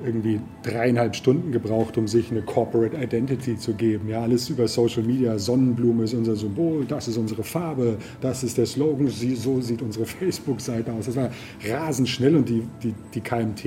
[0.04, 4.08] irgendwie dreieinhalb Stunden gebraucht, um sich eine Corporate Identity zu geben.
[4.08, 5.38] Ja, alles über Social Media.
[5.38, 10.06] Sonnenblume ist unser Symbol, das ist unsere Farbe, das ist der Slogan, so sieht unsere
[10.06, 11.06] Facebook-Seite aus.
[11.06, 11.30] Das war
[11.66, 13.64] rasend schnell und die, die, die KMT,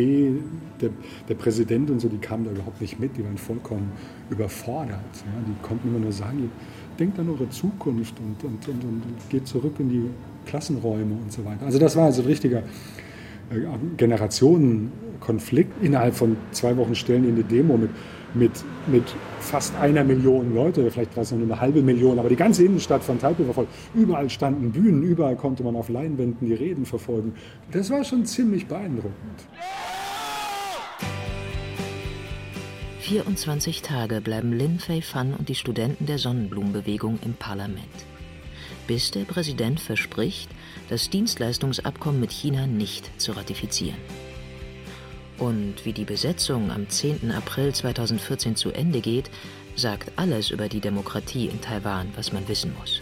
[0.81, 0.89] der,
[1.29, 3.15] der Präsident und so, die kamen da überhaupt nicht mit.
[3.17, 3.91] Die waren vollkommen
[4.29, 4.99] überfordert.
[5.15, 6.49] Ja, die konnten immer nur sagen,
[6.99, 10.09] denkt an eure Zukunft und, und, und, und geht zurück in die
[10.45, 11.65] Klassenräume und so weiter.
[11.65, 13.61] Also das war also ein richtiger äh,
[13.97, 15.83] Generationenkonflikt.
[15.83, 17.89] Innerhalb von zwei Wochen stellen die eine Demo mit,
[18.33, 18.51] mit,
[18.87, 19.03] mit
[19.39, 23.03] fast einer Million Leute, vielleicht war es nur eine halbe Million, aber die ganze Innenstadt
[23.03, 23.67] von Taipei war voll.
[23.93, 27.33] Überall standen Bühnen, überall konnte man auf Leinwänden die Reden verfolgen.
[27.71, 29.13] Das war schon ziemlich beeindruckend.
[33.01, 38.12] 24 Tage bleiben Lin Fei Fan und die Studenten der Sonnenblumenbewegung im Parlament
[38.87, 40.49] bis der Präsident verspricht,
[40.89, 43.97] das Dienstleistungsabkommen mit China nicht zu ratifizieren.
[45.37, 47.31] Und wie die Besetzung am 10.
[47.31, 49.29] April 2014 zu Ende geht,
[49.75, 53.01] sagt alles über die Demokratie in Taiwan, was man wissen muss.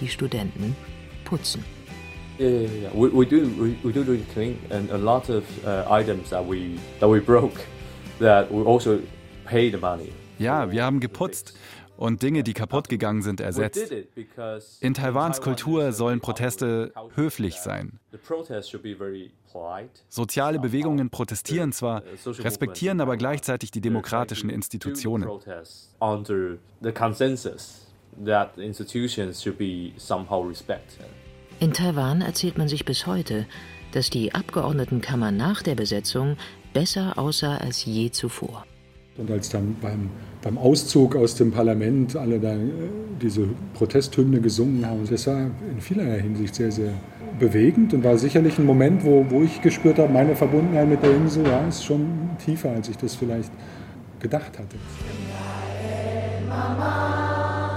[0.00, 0.76] Die Studenten
[1.24, 1.64] putzen.
[2.38, 2.90] Yeah, yeah, yeah.
[2.92, 6.44] We, we do we, we do really clean and a lot of uh, items that
[6.44, 7.60] we that we broke
[8.18, 8.98] that we also
[9.44, 10.12] pay the money.
[10.38, 11.54] Ja, wir haben geputzt
[11.96, 13.92] und Dinge, die kaputt gegangen sind, ersetzt.
[14.80, 17.98] In Taiwans Kultur sollen Proteste höflich sein.
[20.08, 25.28] Soziale Bewegungen protestieren zwar, respektieren aber gleichzeitig die demokratischen Institutionen.
[31.60, 33.46] In Taiwan erzählt man sich bis heute,
[33.92, 36.36] dass die Abgeordnetenkammer nach der Besetzung
[36.72, 38.66] besser aussah als je zuvor.
[39.16, 40.10] Und als dann beim,
[40.42, 42.72] beim Auszug aus dem Parlament alle dann äh,
[43.22, 45.38] diese Protesthymne gesungen haben, das war
[45.70, 46.92] in vielerlei Hinsicht sehr, sehr
[47.38, 51.14] bewegend und war sicherlich ein Moment, wo, wo ich gespürt habe, meine Verbundenheit mit der
[51.14, 53.52] Insel ja, ist schon tiefer, als ich das vielleicht
[54.20, 54.76] gedacht hatte.
[56.48, 57.74] Mama,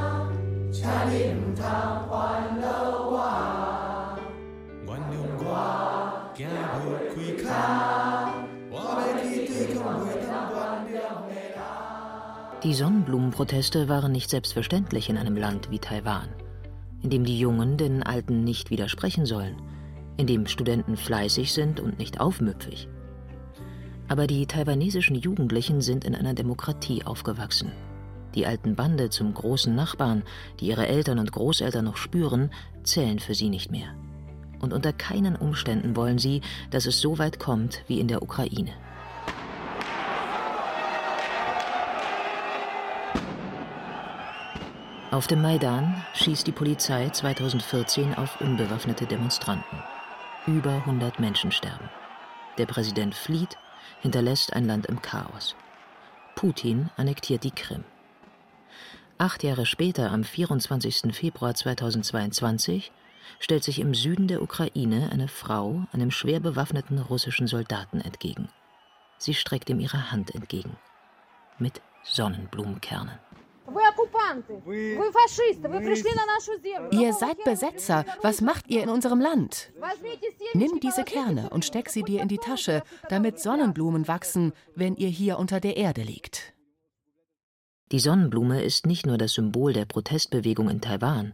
[12.68, 16.28] Die Sonnenblumenproteste waren nicht selbstverständlich in einem Land wie Taiwan,
[17.02, 19.56] in dem die Jungen den Alten nicht widersprechen sollen,
[20.18, 22.90] in dem Studenten fleißig sind und nicht aufmüpfig.
[24.10, 27.72] Aber die taiwanesischen Jugendlichen sind in einer Demokratie aufgewachsen.
[28.36, 30.24] Die alten Bande zum großen Nachbarn,
[30.60, 32.52] die ihre Eltern und Großeltern noch spüren,
[32.84, 33.96] zählen für sie nicht mehr.
[34.60, 38.74] Und unter keinen Umständen wollen sie, dass es so weit kommt wie in der Ukraine.
[45.10, 49.82] Auf dem Maidan schießt die Polizei 2014 auf unbewaffnete Demonstranten.
[50.46, 51.90] Über 100 Menschen sterben.
[52.58, 53.58] Der Präsident flieht,
[54.02, 55.56] hinterlässt ein Land im Chaos.
[56.36, 57.86] Putin annektiert die Krim.
[59.18, 61.16] Acht Jahre später, am 24.
[61.16, 62.92] Februar 2022,
[63.40, 68.50] stellt sich im Süden der Ukraine eine Frau einem schwer bewaffneten russischen Soldaten entgegen.
[69.18, 70.76] Sie streckt ihm ihre Hand entgegen.
[71.60, 73.18] Mit Sonnenblumenkernen.
[76.92, 78.06] Ihr seid Besetzer.
[78.22, 79.72] Was macht ihr in unserem Land?
[80.54, 85.10] Nimm diese Kerne und steck sie dir in die Tasche, damit Sonnenblumen wachsen, wenn ihr
[85.10, 86.54] hier unter der Erde liegt.
[87.92, 91.34] Die Sonnenblume ist nicht nur das Symbol der Protestbewegung in Taiwan,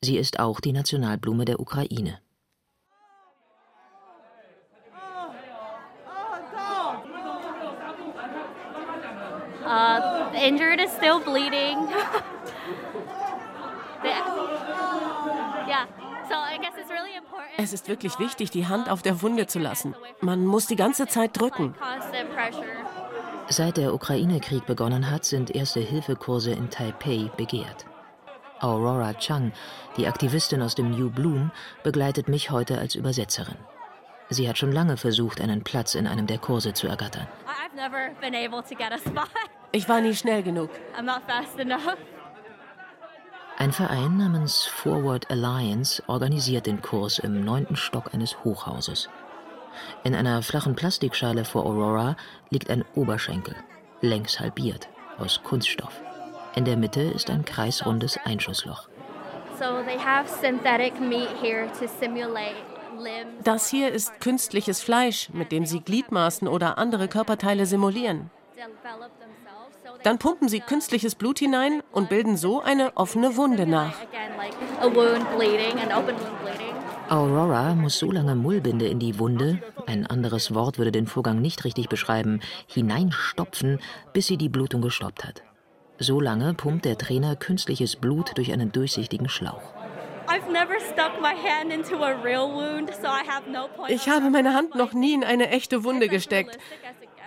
[0.00, 2.18] sie ist auch die Nationalblume der Ukraine.
[9.64, 11.88] Uh, injured is still bleeding.
[17.58, 19.94] Es ist wirklich wichtig, die Hand auf der Wunde zu lassen.
[20.20, 21.74] Man muss die ganze Zeit drücken.
[21.78, 22.64] Constant pressure.
[23.48, 27.86] Seit der Ukraine-Krieg begonnen hat, sind Erste-Hilfe-Kurse in Taipei begehrt.
[28.60, 29.52] Aurora Chang,
[29.96, 31.50] die Aktivistin aus dem New Bloom,
[31.82, 33.58] begleitet mich heute als Übersetzerin.
[34.30, 37.26] Sie hat schon lange versucht, einen Platz in einem der Kurse zu ergattern.
[37.46, 39.28] I've never been able to get a spot.
[39.74, 40.70] Ich war nie schnell genug.
[40.98, 41.96] I'm not fast enough.
[43.56, 49.08] Ein Verein namens Forward Alliance organisiert den Kurs im neunten Stock eines Hochhauses.
[50.04, 52.16] In einer flachen Plastikschale vor Aurora
[52.50, 53.54] liegt ein Oberschenkel,
[54.02, 56.02] längs halbiert, aus Kunststoff.
[56.54, 58.88] In der Mitte ist ein kreisrundes Einschussloch.
[63.44, 68.30] Das hier ist künstliches Fleisch, mit dem sie Gliedmaßen oder andere Körperteile simulieren.
[70.04, 73.94] Dann pumpen sie künstliches Blut hinein und bilden so eine offene Wunde nach.
[77.08, 81.64] Aurora muss so lange Mullbinde in die Wunde, ein anderes Wort würde den Vorgang nicht
[81.64, 83.80] richtig beschreiben, hineinstopfen,
[84.12, 85.42] bis sie die Blutung gestoppt hat.
[85.98, 89.62] So lange pumpt der Trainer künstliches Blut durch einen durchsichtigen Schlauch.
[93.88, 96.58] Ich habe meine Hand noch nie in eine echte Wunde gesteckt.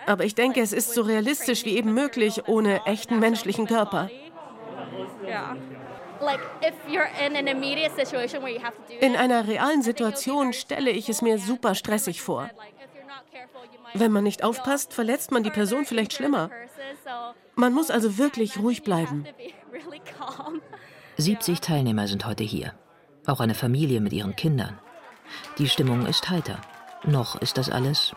[0.05, 4.09] Aber ich denke, es ist so realistisch wie eben möglich ohne echten menschlichen Körper.
[9.01, 12.49] In einer realen Situation stelle ich es mir super stressig vor.
[13.93, 16.49] Wenn man nicht aufpasst, verletzt man die Person vielleicht schlimmer.
[17.55, 19.25] Man muss also wirklich ruhig bleiben.
[19.71, 20.61] really calm.
[21.17, 22.73] 70 Teilnehmer sind heute hier.
[23.25, 24.77] Auch eine Familie mit ihren Kindern.
[25.57, 26.59] Die Stimmung ist heiter.
[27.03, 28.13] Noch ist das alles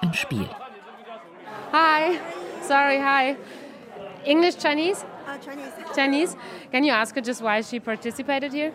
[0.00, 0.48] ein Spiel.
[1.71, 2.19] Hi.
[2.61, 3.35] Sorry, hi.
[4.25, 5.03] English, Chinese?
[5.43, 5.71] Chinese.
[5.95, 6.35] Chinese.
[6.71, 8.71] Can you ask her just why she participated here?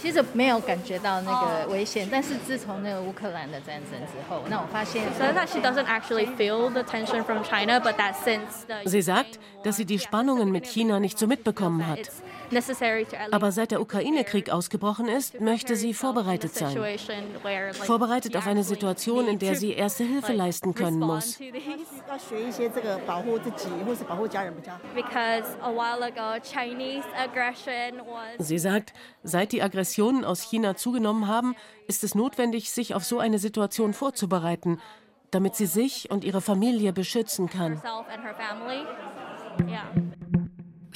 [0.00, 8.88] 其实没有感觉到那个危险，但是自从那个乌克兰的战争之后，那我发现 So that she doesn't actually feel the tension from China, but that since the
[8.88, 12.10] Sie sagt, dass sie die Spannungen mit China nicht so mitbekommen hat.
[13.31, 16.77] Aber seit der Ukraine-Krieg ausgebrochen ist, möchte sie vorbereitet sein.
[17.73, 21.37] Vorbereitet auf eine Situation, in der sie erste Hilfe leisten können muss.
[24.95, 31.27] because a while ago Chinese aggression was Sie sagt, seit die Aggressionen aus China zugenommen
[31.27, 31.55] haben,
[31.87, 34.79] ist es notwendig, sich auf so eine Situation vorzubereiten,
[35.31, 37.81] damit sie sich und ihre Familie beschützen kann.
[37.81, 38.85] herself and her family.
[39.67, 40.06] Yeah.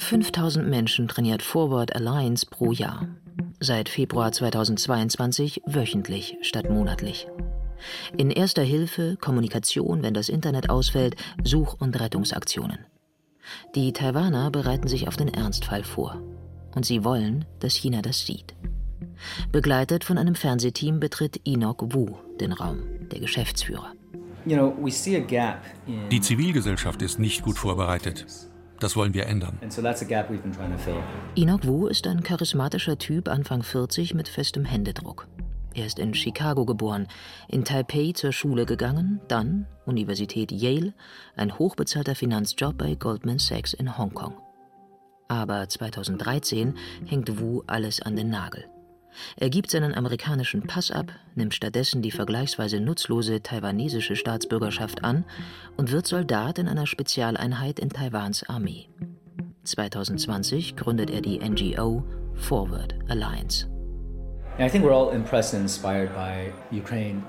[0.02, 3.08] 5000 Menschen trainiert Forward Alliance pro Jahr.
[3.60, 7.28] Seit Februar 2022 wöchentlich statt monatlich.
[8.16, 12.78] In erster Hilfe, Kommunikation, wenn das Internet ausfällt, Such- und Rettungsaktionen.
[13.74, 16.20] Die Taiwaner bereiten sich auf den Ernstfall vor.
[16.74, 18.54] Und sie wollen, dass China das sieht.
[19.52, 22.80] Begleitet von einem Fernsehteam betritt Enoch Wu den Raum,
[23.10, 23.92] der Geschäftsführer.
[24.44, 28.26] Die Zivilgesellschaft ist nicht gut vorbereitet.
[28.82, 29.58] Das wollen wir ändern.
[29.62, 31.00] and so that's a gap we've been trying to fill.
[31.36, 35.28] Enoch Wu ist ein charismatischer Typ Anfang 40 mit festem Händedruck.
[35.74, 37.06] Er ist in Chicago geboren,
[37.48, 40.92] in Taipei zur Schule gegangen, dann Universität Yale,
[41.36, 44.34] ein hochbezahlter Finanzjob bei Goldman Sachs in Hongkong.
[45.28, 46.74] Aber 2013
[47.06, 48.64] hängt Wu alles an den Nagel.
[49.36, 55.24] Er gibt seinen amerikanischen Pass ab, nimmt stattdessen die vergleichsweise nutzlose taiwanesische Staatsbürgerschaft an
[55.76, 58.88] und wird Soldat in einer Spezialeinheit in Taiwans Armee.
[59.64, 62.04] 2020 gründet er die NGO
[62.34, 63.68] Forward Alliance.
[64.58, 67.22] I think we're all impressed and inspired by Ukraine.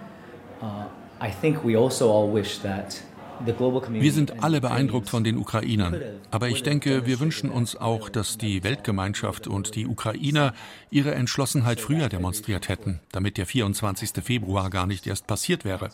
[0.61, 0.87] Uh,
[1.21, 3.01] I think we also all wish that
[3.45, 6.01] wir sind alle beeindruckt von den Ukrainern.
[6.31, 10.53] Aber ich denke, wir wünschen uns auch, dass die Weltgemeinschaft und die Ukrainer
[10.89, 14.23] ihre Entschlossenheit früher demonstriert hätten, damit der 24.
[14.23, 15.89] Februar gar nicht erst passiert wäre.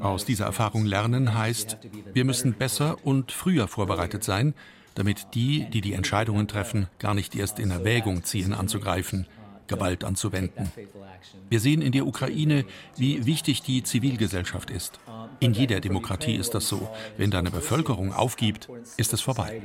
[0.00, 1.78] Aus dieser Erfahrung lernen heißt,
[2.12, 4.54] wir müssen besser und früher vorbereitet sein,
[4.94, 9.26] damit die, die die Entscheidungen treffen, gar nicht erst in Erwägung ziehen anzugreifen,
[9.70, 10.70] Gewalt anzuwenden.
[11.48, 12.64] Wir sehen in der Ukraine,
[12.96, 14.98] wie wichtig die Zivilgesellschaft ist.
[15.38, 16.90] In jeder Demokratie ist das so.
[17.16, 19.62] Wenn deine Bevölkerung aufgibt, ist es vorbei.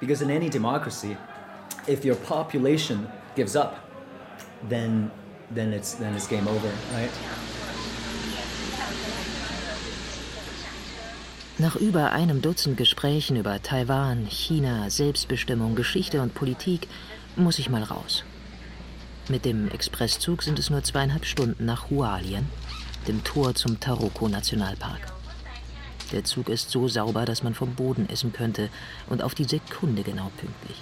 [0.00, 1.16] Because in any democracy,
[1.86, 3.06] if your population
[3.36, 3.76] gives up,
[4.68, 5.10] then
[5.54, 7.10] then it's then it's game over, right?
[11.58, 16.88] Nach über einem Dutzend Gesprächen über Taiwan, China, Selbstbestimmung, Geschichte und Politik
[17.36, 18.24] muss ich mal raus.
[19.28, 22.48] Mit dem Expresszug sind es nur zweieinhalb Stunden nach Hualien,
[23.06, 25.12] dem Tor zum Taroko-Nationalpark.
[26.10, 28.68] Der Zug ist so sauber, dass man vom Boden essen könnte
[29.08, 30.76] und auf die Sekunde genau pünktlich.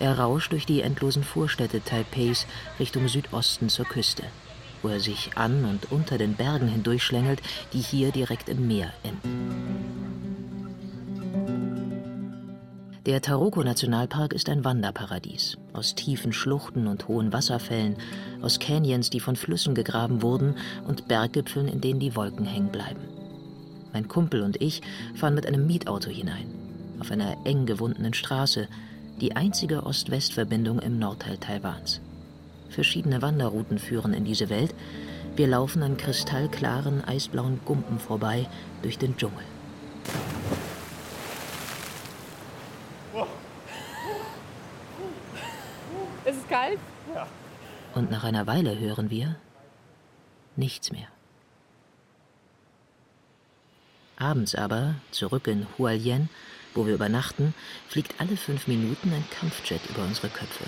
[0.00, 2.46] Er rauscht durch die endlosen Vorstädte Taipeis
[2.80, 4.24] Richtung Südosten zur Küste,
[4.82, 7.40] wo er sich an und unter den Bergen hindurchschlängelt,
[7.72, 10.25] die hier direkt im Meer enden.
[13.06, 15.58] Der Taroko-Nationalpark ist ein Wanderparadies.
[15.72, 17.94] Aus tiefen Schluchten und hohen Wasserfällen,
[18.42, 20.56] aus Canyons, die von Flüssen gegraben wurden
[20.88, 23.02] und Berggipfeln, in denen die Wolken hängen bleiben.
[23.92, 24.82] Mein Kumpel und ich
[25.14, 26.52] fahren mit einem Mietauto hinein.
[26.98, 28.66] Auf einer eng gewundenen Straße,
[29.20, 32.00] die einzige Ost-West-Verbindung im Nordteil Taiwans.
[32.70, 34.74] Verschiedene Wanderrouten führen in diese Welt.
[35.36, 38.48] Wir laufen an kristallklaren, eisblauen Gumpen vorbei
[38.82, 39.44] durch den Dschungel.
[46.48, 46.78] Kalt?
[47.14, 47.26] Ja.
[47.94, 49.36] Und nach einer Weile hören wir
[50.56, 51.08] nichts mehr.
[54.18, 56.30] Abends aber, zurück in Hualien,
[56.74, 57.54] wo wir übernachten,
[57.88, 60.64] fliegt alle fünf Minuten ein Kampfjet über unsere Köpfe.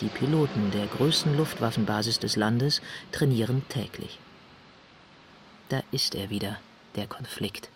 [0.00, 2.82] Die Piloten der größten Luftwaffenbasis des Landes
[3.12, 4.18] trainieren täglich.
[5.68, 6.58] Da ist er wieder,
[6.96, 7.70] der Konflikt.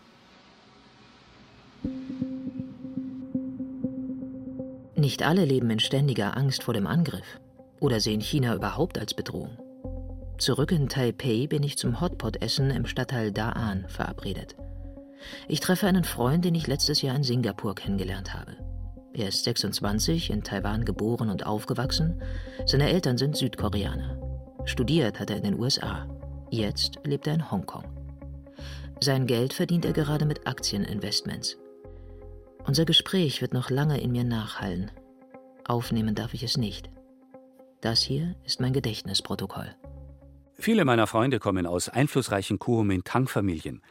[4.99, 7.38] Nicht alle leben in ständiger Angst vor dem Angriff
[7.80, 9.59] oder sehen China überhaupt als Bedrohung.
[10.38, 14.57] Zurück in Taipei bin ich zum Hotpot-Essen im Stadtteil Da'an verabredet.
[15.49, 18.57] Ich treffe einen Freund, den ich letztes Jahr in Singapur kennengelernt habe.
[19.12, 22.22] Er ist 26, in Taiwan geboren und aufgewachsen.
[22.64, 24.18] Seine Eltern sind Südkoreaner.
[24.64, 26.07] Studiert hat er in den USA.
[26.51, 27.84] Jetzt lebt er in Hongkong.
[29.03, 31.59] Sein Geld verdient er gerade mit Aktieninvestments.
[32.67, 34.91] Unser Gespräch wird noch lange in mir nachhallen.
[35.64, 36.91] Aufnehmen darf ich es nicht.
[37.81, 39.75] Das hier ist mein Gedächtnisprotokoll.
[40.59, 43.83] Viele meiner Freunde kommen aus einflussreichen Kuomintang-Familien.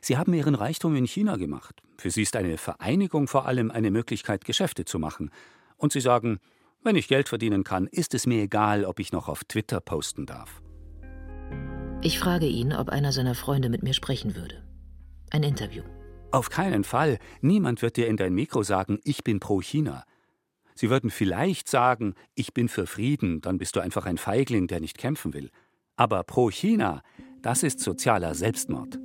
[0.00, 1.82] Sie haben ihren Reichtum in China gemacht.
[1.98, 5.30] Für sie ist eine Vereinigung vor allem eine Möglichkeit, Geschäfte zu machen.
[5.76, 6.38] Und sie sagen,
[6.82, 10.24] wenn ich Geld verdienen kann, ist es mir egal, ob ich noch auf Twitter posten
[10.24, 10.62] darf.
[12.02, 14.62] Ich frage ihn, ob einer seiner Freunde mit mir sprechen würde.
[15.30, 15.82] Ein Interview.
[16.32, 17.18] Auf keinen Fall.
[17.42, 20.04] Niemand wird dir in dein Mikro sagen, ich bin pro China.
[20.74, 24.80] Sie würden vielleicht sagen, ich bin für Frieden, dann bist du einfach ein Feigling, der
[24.80, 25.50] nicht kämpfen will.
[25.96, 27.02] Aber pro China,
[27.42, 28.98] das ist sozialer Selbstmord.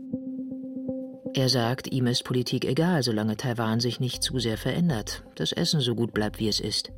[1.33, 5.81] Er sagt, ihm ist Politik egal, solange Taiwan sich nicht zu sehr verändert, das Essen
[5.81, 6.91] so gut bleibt, wie es ist.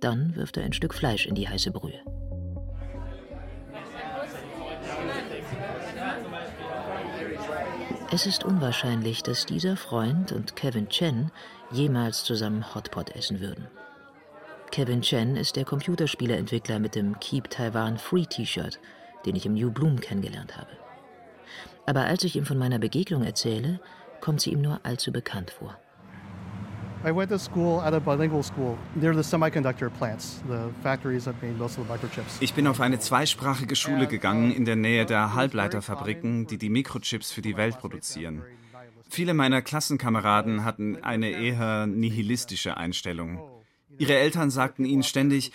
[0.00, 2.02] Dann wirft er ein Stück Fleisch in die heiße Brühe.
[8.12, 11.30] Es ist unwahrscheinlich, dass dieser Freund und Kevin Chen
[11.70, 13.68] jemals zusammen Hotpot essen würden.
[14.72, 18.80] Kevin Chen ist der Computerspieleentwickler mit dem Keep Taiwan Free T-Shirt,
[19.26, 20.70] den ich im New Bloom kennengelernt habe.
[21.86, 23.78] Aber als ich ihm von meiner Begegnung erzähle,
[24.20, 25.79] kommt sie ihm nur allzu bekannt vor.
[27.02, 31.34] I went to school at a bilingual school near the semiconductor plants, the factories that
[31.40, 32.36] made most of the microchips.
[32.40, 37.32] Ich bin auf eine zweisprachige Schule gegangen in der Nähe der Halbleiterfabriken, die die Mikrochips
[37.32, 38.42] für die Welt produzieren.
[39.08, 43.40] Viele meiner Klassenkameraden hatten eine eher nihilistische Einstellung.
[43.96, 45.52] Ihre Eltern sagten ihnen ständig,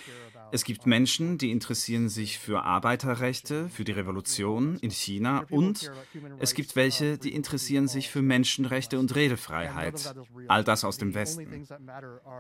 [0.52, 5.92] Es gibt Menschen, die interessieren sich für Arbeiterrechte, für die Revolution in China und
[6.40, 10.16] es gibt welche, die interessieren sich für Menschenrechte und Redefreiheit.
[10.48, 11.68] All das aus dem Westen.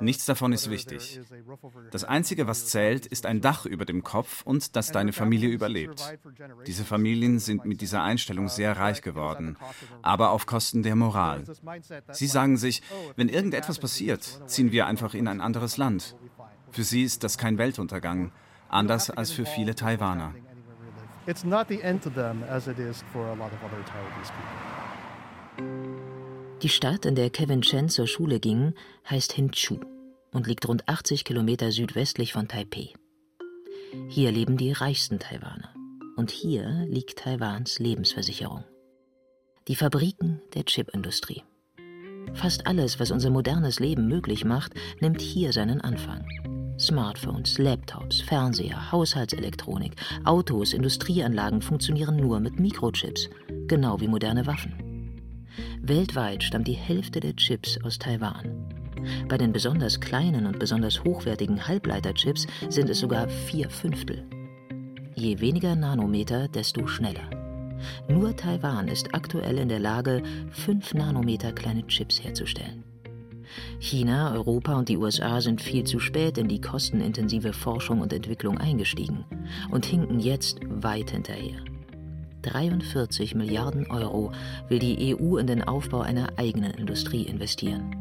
[0.01, 1.19] Nichts davon ist wichtig.
[1.91, 6.17] Das Einzige, was zählt, ist ein Dach über dem Kopf und dass deine Familie überlebt.
[6.67, 9.57] Diese Familien sind mit dieser Einstellung sehr reich geworden,
[10.01, 11.43] aber auf Kosten der Moral.
[12.11, 12.81] Sie sagen sich,
[13.15, 16.15] wenn irgendetwas passiert, ziehen wir einfach in ein anderes Land.
[16.75, 18.33] Für sie ist das kein Weltuntergang,
[18.67, 20.35] anders als für viele Taiwaner.
[26.61, 28.73] Die Stadt, in der Kevin Chen zur Schule ging,
[29.09, 29.79] heißt Hinchu
[30.33, 32.89] und liegt rund 80 Kilometer südwestlich von Taipeh.
[34.09, 35.73] Hier leben die reichsten Taiwaner.
[36.17, 38.65] Und hier liegt Taiwans Lebensversicherung.
[39.69, 41.41] Die Fabriken der Chipindustrie.
[42.33, 46.25] Fast alles, was unser modernes Leben möglich macht, nimmt hier seinen Anfang.
[46.85, 53.27] Smartphones, Laptops, Fernseher, Haushaltselektronik, Autos, Industrieanlagen funktionieren nur mit Mikrochips,
[53.67, 54.73] genau wie moderne Waffen.
[55.81, 58.69] Weltweit stammt die Hälfte der Chips aus Taiwan.
[59.27, 64.23] Bei den besonders kleinen und besonders hochwertigen Halbleiterchips sind es sogar vier Fünftel.
[65.15, 67.29] Je weniger Nanometer, desto schneller.
[68.07, 70.21] Nur Taiwan ist aktuell in der Lage,
[70.51, 72.84] 5 Nanometer kleine Chips herzustellen.
[73.79, 78.57] China, Europa und die USA sind viel zu spät in die kostenintensive Forschung und Entwicklung
[78.57, 79.25] eingestiegen
[79.71, 81.59] und hinken jetzt weit hinterher.
[82.41, 84.31] 43 Milliarden Euro
[84.69, 87.95] will die EU in den Aufbau einer eigenen Industrie investieren.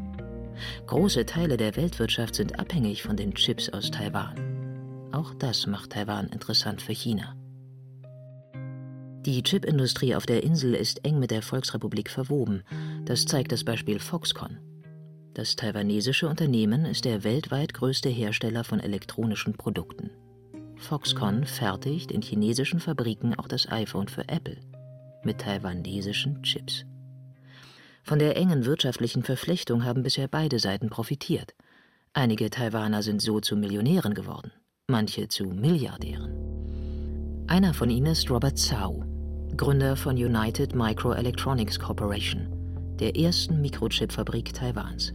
[0.87, 5.09] Große Teile der Weltwirtschaft sind abhängig von den Chips aus Taiwan.
[5.11, 7.35] Auch das macht Taiwan interessant für China.
[9.25, 12.63] Die Chipindustrie auf der Insel ist eng mit der Volksrepublik verwoben.
[13.05, 14.59] Das zeigt das Beispiel Foxconn.
[15.35, 20.09] Das taiwanesische Unternehmen ist der weltweit größte Hersteller von elektronischen Produkten.
[20.77, 24.55] Foxconn fertigt in chinesischen Fabriken auch das iPhone für Apple
[25.23, 26.85] mit taiwanesischen Chips.
[28.01, 31.53] Von der engen wirtschaftlichen Verflechtung haben bisher beide Seiten profitiert.
[32.13, 34.53] Einige Taiwaner sind so zu Millionären geworden,
[34.87, 37.43] manche zu Milliardären.
[37.47, 39.03] Einer von ihnen ist Robert Zhao,
[39.57, 45.13] Gründer von United Microelectronics Corporation, der ersten Mikrochip-Fabrik Taiwans.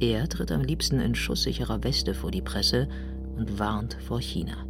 [0.00, 2.88] Er tritt am liebsten in schusssicherer Weste vor die Presse
[3.36, 4.64] und warnt vor China.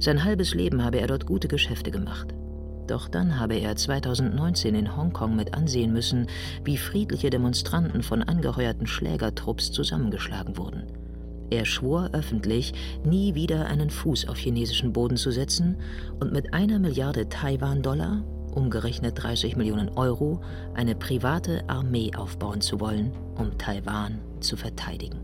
[0.00, 2.34] Sein halbes Leben habe er dort gute Geschäfte gemacht.
[2.88, 6.26] Doch dann habe er 2019 in Hongkong mit ansehen müssen,
[6.64, 10.82] wie friedliche Demonstranten von angeheuerten Schlägertrupps zusammengeschlagen wurden.
[11.50, 12.72] Er schwor öffentlich,
[13.04, 15.76] nie wieder einen Fuß auf chinesischen Boden zu setzen
[16.18, 18.24] und mit einer Milliarde Taiwan-Dollar,
[18.54, 20.40] umgerechnet 30 Millionen Euro,
[20.74, 25.20] eine private Armee aufbauen zu wollen, um Taiwan zu verteidigen.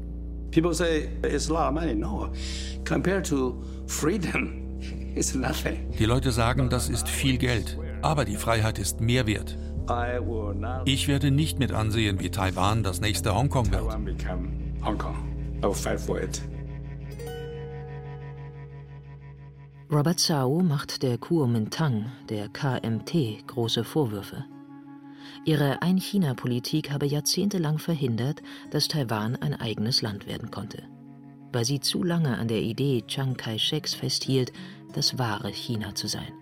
[0.50, 1.94] People say it's a lot of money.
[1.94, 2.30] No,
[2.84, 4.78] compared to freedom,
[5.14, 5.90] it's nothing.
[5.98, 9.56] Die Leute sagen, das ist viel Geld, aber die Freiheit ist mehr wert.
[10.84, 13.82] Ich werde nicht mit ansehen, wie Taiwan das nächste Hongkong wird.
[19.92, 24.44] Robert Zhao macht der Kuomintang, der KMT, große Vorwürfe.
[25.44, 30.84] Ihre Ein-China-Politik habe jahrzehntelang verhindert, dass Taiwan ein eigenes Land werden konnte.
[31.52, 34.52] Weil sie zu lange an der Idee Chiang Kai-sheks festhielt,
[34.92, 36.32] das wahre China zu sein.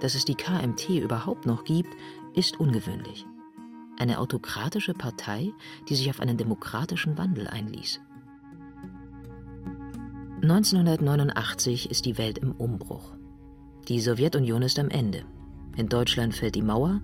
[0.00, 1.94] Dass es die KMT überhaupt noch gibt,
[2.34, 3.26] ist ungewöhnlich.
[3.98, 5.52] Eine autokratische Partei,
[5.90, 8.00] die sich auf einen demokratischen Wandel einließ.
[10.44, 13.14] 1989 ist die Welt im Umbruch.
[13.88, 15.22] Die Sowjetunion ist am Ende.
[15.74, 17.00] In Deutschland fällt die Mauer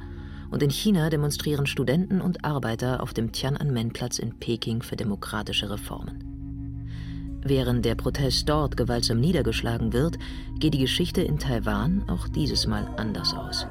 [0.51, 7.41] und in China demonstrieren Studenten und Arbeiter auf dem Tiananmen-Platz in Peking für demokratische Reformen.
[7.43, 10.19] Während der Protest dort gewaltsam niedergeschlagen wird,
[10.59, 13.67] geht die Geschichte in Taiwan auch dieses Mal anders aus.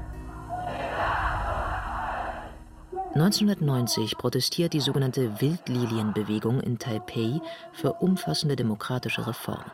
[3.15, 7.41] 1990 protestiert die sogenannte Wildlilienbewegung in Taipei
[7.73, 9.71] für umfassende demokratische Reformen.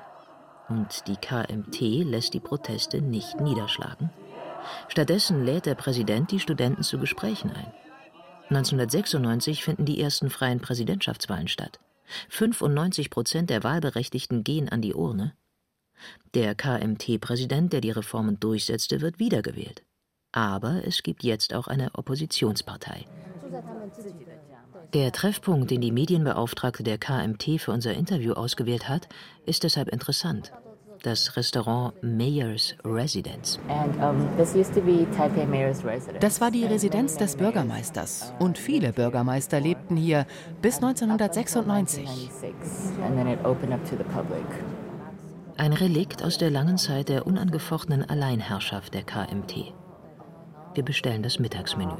[0.69, 4.09] Und die KMT lässt die Proteste nicht niederschlagen.
[4.87, 7.71] Stattdessen lädt der Präsident die Studenten zu Gesprächen ein.
[8.49, 11.79] 1996 finden die ersten freien Präsidentschaftswahlen statt.
[12.29, 15.33] 95 Prozent der Wahlberechtigten gehen an die Urne.
[16.33, 19.83] Der KMT-Präsident, der die Reformen durchsetzte, wird wiedergewählt.
[20.35, 23.05] Aber es gibt jetzt auch eine Oppositionspartei.
[24.93, 29.07] Der Treffpunkt, den die Medienbeauftragte der KMT für unser Interview ausgewählt hat,
[29.45, 30.51] ist deshalb interessant
[31.03, 33.59] das Restaurant Mayor's Residence.
[36.19, 40.25] Das war die Residenz des Bürgermeisters und viele Bürgermeister lebten hier
[40.61, 42.09] bis 1996.
[45.57, 49.73] Ein Relikt aus der langen Zeit der unangefochtenen Alleinherrschaft der KMT.
[50.75, 51.93] Wir bestellen das Mittagsmenü.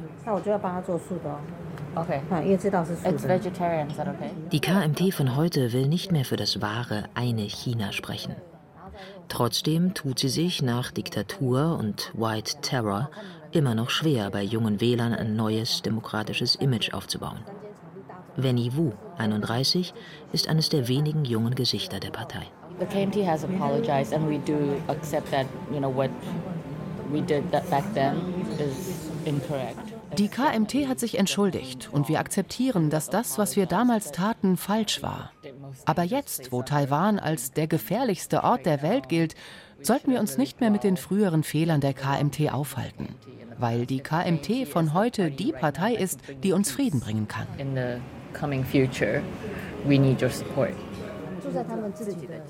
[4.52, 8.36] Die KMT von heute will nicht mehr für das wahre eine China sprechen.
[9.28, 13.10] Trotzdem tut sie sich nach Diktatur und White Terror
[13.50, 17.40] immer noch schwer, bei jungen Wählern ein neues demokratisches Image aufzubauen.
[18.36, 19.94] Wenny Wu, 31,
[20.32, 22.42] ist eines der wenigen jungen Gesichter der Partei.
[22.78, 26.10] The KMT has apologized and we do accept that, you know, what
[27.10, 28.16] we did back then
[28.58, 29.96] is incorrect.
[30.18, 35.02] Die KMT hat sich entschuldigt und wir akzeptieren, dass das, was wir damals taten, falsch
[35.02, 35.30] war.
[35.84, 39.34] Aber jetzt, wo Taiwan als der gefährlichste Ort der Welt gilt,
[39.82, 43.08] sollten wir uns nicht mehr mit den früheren Fehlern der KMT aufhalten,
[43.58, 47.46] weil die KMT von heute die Partei ist, die uns Frieden bringen kann.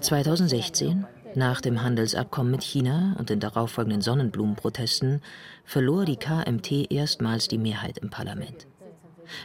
[0.01, 5.21] 2016, nach dem Handelsabkommen mit China und den darauffolgenden Sonnenblumenprotesten,
[5.65, 8.67] verlor die KMT erstmals die Mehrheit im Parlament.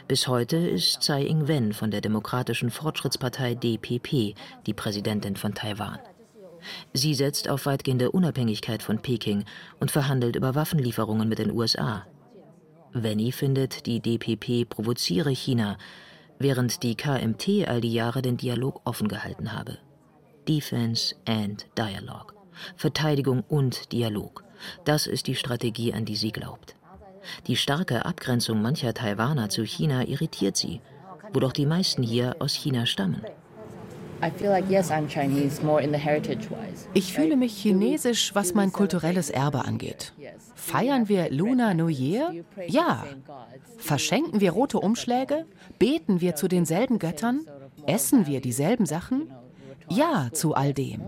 [0.08, 4.34] Bis heute ist Tsai Ing-wen von der Demokratischen Fortschrittspartei DPP
[4.66, 5.98] die Präsidentin von Taiwan.
[6.92, 9.44] Sie setzt auf weitgehende Unabhängigkeit von Peking
[9.80, 12.06] und verhandelt über Waffenlieferungen mit den USA.
[12.92, 15.76] Wenny findet, die DPP provoziere China,
[16.38, 19.78] während die KMT all die Jahre den Dialog offen gehalten habe.
[20.48, 22.34] Defense and Dialogue.
[22.76, 24.44] Verteidigung und Dialog.
[24.84, 26.76] Das ist die Strategie, an die sie glaubt.
[27.46, 30.80] Die starke Abgrenzung mancher Taiwaner zu China irritiert sie,
[31.32, 33.22] wo doch die meisten hier aus China stammen.
[36.94, 40.12] Ich fühle mich chinesisch, was mein kulturelles Erbe angeht.
[40.54, 42.32] Feiern wir Lunar New Year?
[42.68, 43.04] Ja.
[43.78, 45.44] Verschenken wir rote Umschläge?
[45.80, 47.40] Beten wir zu denselben Göttern?
[47.86, 49.32] Essen wir dieselben Sachen?
[49.88, 51.02] Ja zu all dem.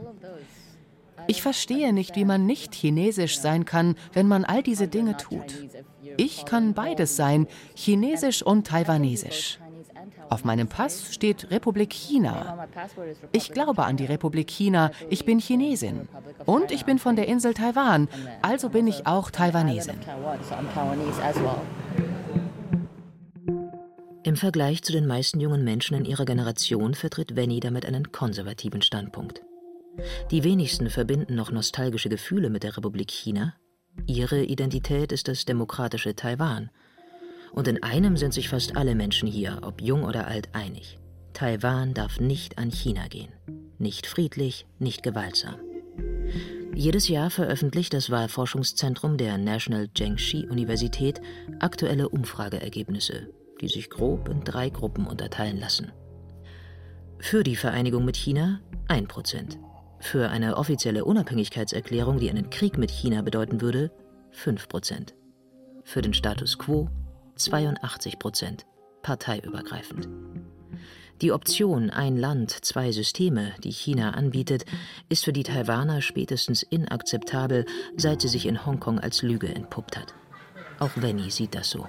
[1.26, 5.54] Ich verstehe nicht, wie man nicht chinesisch sein kann, wenn man all diese Dinge tut.
[6.16, 9.58] Ich kann beides sein, chinesisch und taiwanesisch.
[10.30, 12.66] Auf meinem Pass steht Republik China.
[13.32, 14.90] Ich glaube an die Republik China.
[15.10, 16.08] Ich bin Chinesin.
[16.44, 18.08] Und ich bin von der Insel Taiwan.
[18.42, 19.98] Also bin ich auch Taiwanesin.
[24.24, 28.82] Im Vergleich zu den meisten jungen Menschen in ihrer Generation vertritt Wenny damit einen konservativen
[28.82, 29.42] Standpunkt.
[30.30, 33.54] Die wenigsten verbinden noch nostalgische Gefühle mit der Republik China.
[34.06, 36.70] Ihre Identität ist das demokratische Taiwan–
[37.54, 40.98] und in einem sind sich fast alle Menschen hier, ob jung oder alt, einig.
[41.34, 43.32] Taiwan darf nicht an China gehen.
[43.78, 45.54] Nicht friedlich, nicht gewaltsam.
[46.74, 51.20] Jedes Jahr veröffentlicht das Wahlforschungszentrum der National Zhengxi Universität
[51.60, 53.28] aktuelle Umfrageergebnisse,
[53.64, 55.90] die sich grob in drei Gruppen unterteilen lassen.
[57.18, 59.56] Für die Vereinigung mit China 1%.
[60.00, 63.90] Für eine offizielle Unabhängigkeitserklärung, die einen Krieg mit China bedeuten würde,
[64.34, 65.14] 5%.
[65.82, 66.90] Für den Status quo
[67.36, 68.66] 82 Prozent,
[69.02, 70.10] parteiübergreifend.
[71.22, 74.66] Die Option ein Land, zwei Systeme, die China anbietet,
[75.08, 77.64] ist für die Taiwaner spätestens inakzeptabel,
[77.96, 80.14] seit sie sich in Hongkong als Lüge entpuppt hat.
[80.80, 81.88] Auch Wenny sieht das so.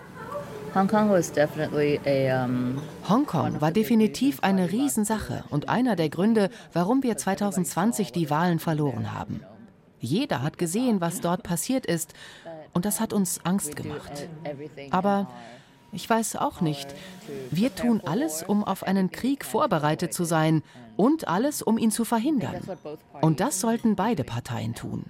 [3.07, 9.13] Hongkong war definitiv eine Riesensache und einer der Gründe, warum wir 2020 die Wahlen verloren
[9.13, 9.39] haben.
[10.01, 12.13] Jeder hat gesehen, was dort passiert ist
[12.73, 14.28] und das hat uns Angst gemacht.
[14.91, 15.30] Aber
[15.93, 16.93] ich weiß auch nicht.
[17.51, 20.61] Wir tun alles, um auf einen Krieg vorbereitet zu sein
[20.97, 22.59] und alles, um ihn zu verhindern.
[23.21, 25.05] Und das sollten beide Parteien tun.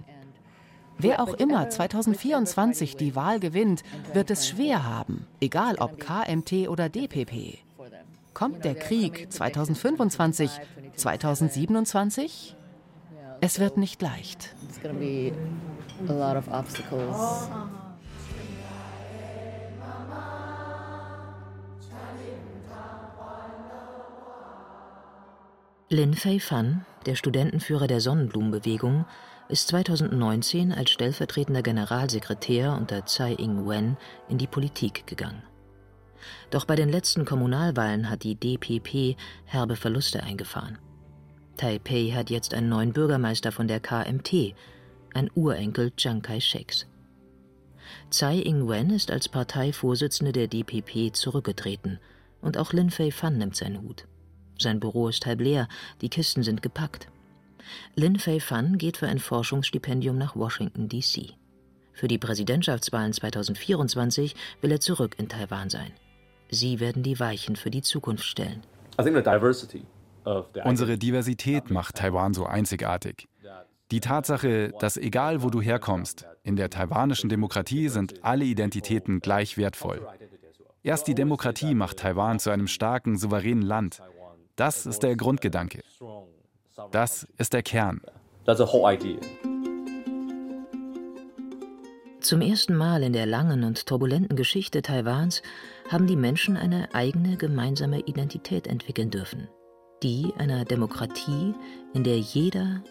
[0.98, 3.82] Wer auch immer 2024 die Wahl gewinnt,
[4.12, 7.58] wird es schwer haben, egal ob KMT oder DPP.
[8.32, 10.50] Kommt der Krieg 2025,
[10.96, 12.56] 2027?
[13.40, 14.54] Es wird nicht leicht.
[25.88, 29.04] Lin Fei Fan, der Studentenführer der Sonnenblumenbewegung,
[29.48, 33.96] ist 2019 als stellvertretender Generalsekretär unter Tsai Ing-wen
[34.28, 35.42] in die Politik gegangen.
[36.50, 40.78] Doch bei den letzten Kommunalwahlen hat die DPP herbe Verluste eingefahren.
[41.56, 44.54] Taipei hat jetzt einen neuen Bürgermeister von der KMT,
[45.14, 46.86] ein Urenkel Chiang Kai-sheks.
[48.10, 51.98] Tsai Ing-wen ist als Parteivorsitzende der DPP zurückgetreten
[52.40, 54.06] und auch Lin Fei-fan nimmt seinen Hut.
[54.58, 55.68] Sein Büro ist halb leer,
[56.00, 57.08] die Kisten sind gepackt.
[57.94, 61.30] Lin Fei-fan geht für ein Forschungsstipendium nach Washington, D.C.
[61.92, 65.92] Für die Präsidentschaftswahlen 2024 will er zurück in Taiwan sein.
[66.50, 68.62] Sie werden die Weichen für die Zukunft stellen.
[70.64, 73.28] Unsere Diversität macht Taiwan so einzigartig.
[73.92, 79.56] Die Tatsache, dass egal wo du herkommst, in der taiwanischen Demokratie sind alle Identitäten gleich
[79.56, 80.06] wertvoll.
[80.82, 84.02] Erst die Demokratie macht Taiwan zu einem starken, souveränen Land.
[84.56, 85.82] Das ist der Grundgedanke.
[86.90, 88.00] Das ist der Kern.
[92.20, 95.42] Zum ersten Mal in der langen und turbulenten Geschichte Taiwans
[95.90, 99.48] haben die Menschen eine eigene gemeinsame Identität entwickeln dürfen.
[100.02, 101.54] Die einer Demokratie,
[101.94, 102.82] in der jeder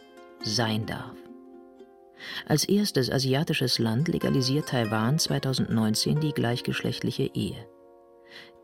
[0.41, 1.15] sein darf.
[2.47, 7.67] Als erstes asiatisches Land legalisiert Taiwan 2019 die gleichgeschlechtliche Ehe.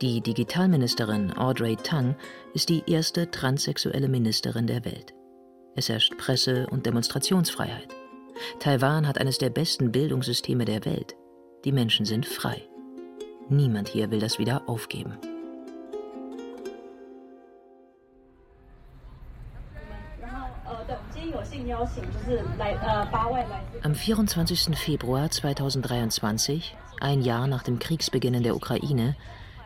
[0.02, 2.16] Die Digitalministerin Audrey Tang
[2.56, 5.14] ist die erste transsexuelle Ministerin der Welt.
[5.76, 7.88] Es herrscht Presse- und Demonstrationsfreiheit.
[8.60, 11.16] Taiwan hat eines der besten Bildungssysteme der Welt.
[11.66, 12.68] Die Menschen sind frei.
[13.48, 15.20] Niemand hier will das wieder aufgeben.
[23.84, 24.76] Am 24.
[24.76, 29.16] Februar 2023, ein Jahr nach dem Kriegsbeginn in der Ukraine,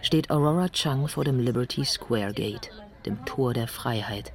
[0.06, 2.70] steht Aurora Chung vor dem Liberty Square Gate,
[3.08, 4.32] dem Tor der Freiheit,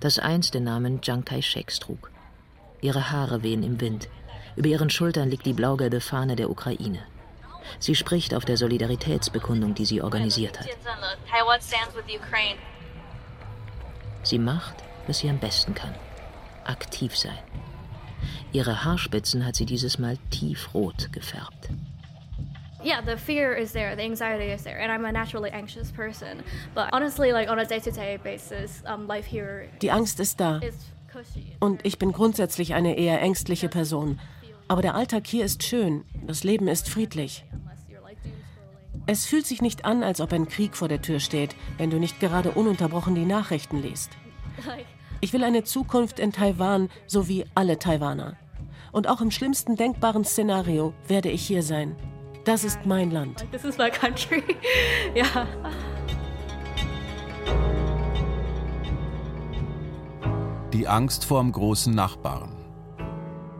[0.00, 2.10] das einst den Namen Chiang Kai-sheks trug.
[2.80, 4.08] Ihre Haare wehen im Wind.
[4.56, 6.98] Über ihren Schultern liegt die blau-gelbe Fahne der Ukraine.
[7.78, 10.66] Sie spricht auf der Solidaritätsbekundung, die sie organisiert hat.
[14.24, 14.74] Sie macht,
[15.06, 15.94] was sie am besten kann.
[16.64, 17.38] Aktiv sein.
[18.52, 21.68] Ihre Haarspitzen hat sie dieses Mal tiefrot gefärbt.
[22.84, 26.42] Yeah, the fear is there, the anxiety is there, and I'm a naturally anxious person.
[26.74, 29.68] But honestly, like on a day-to-day basis, um, life here.
[29.80, 30.60] Die Angst ist da.
[31.60, 34.18] Und ich bin grundsätzlich eine eher ängstliche Person.
[34.66, 37.44] Aber der Alltag hier ist schön, das Leben ist friedlich.
[39.06, 41.98] Es fühlt sich nicht an, als ob ein Krieg vor der Tür steht, wenn du
[41.98, 44.10] nicht gerade ununterbrochen die Nachrichten liest.
[45.20, 48.36] Ich will eine Zukunft in Taiwan, so wie alle Taiwaner.
[48.92, 51.96] Und auch im schlimmsten denkbaren Szenario werde ich hier sein.
[52.44, 53.46] Das ist mein Land.
[53.52, 54.42] This is my country.
[55.14, 55.46] ja.
[60.74, 62.50] Die Angst vor dem großen Nachbarn.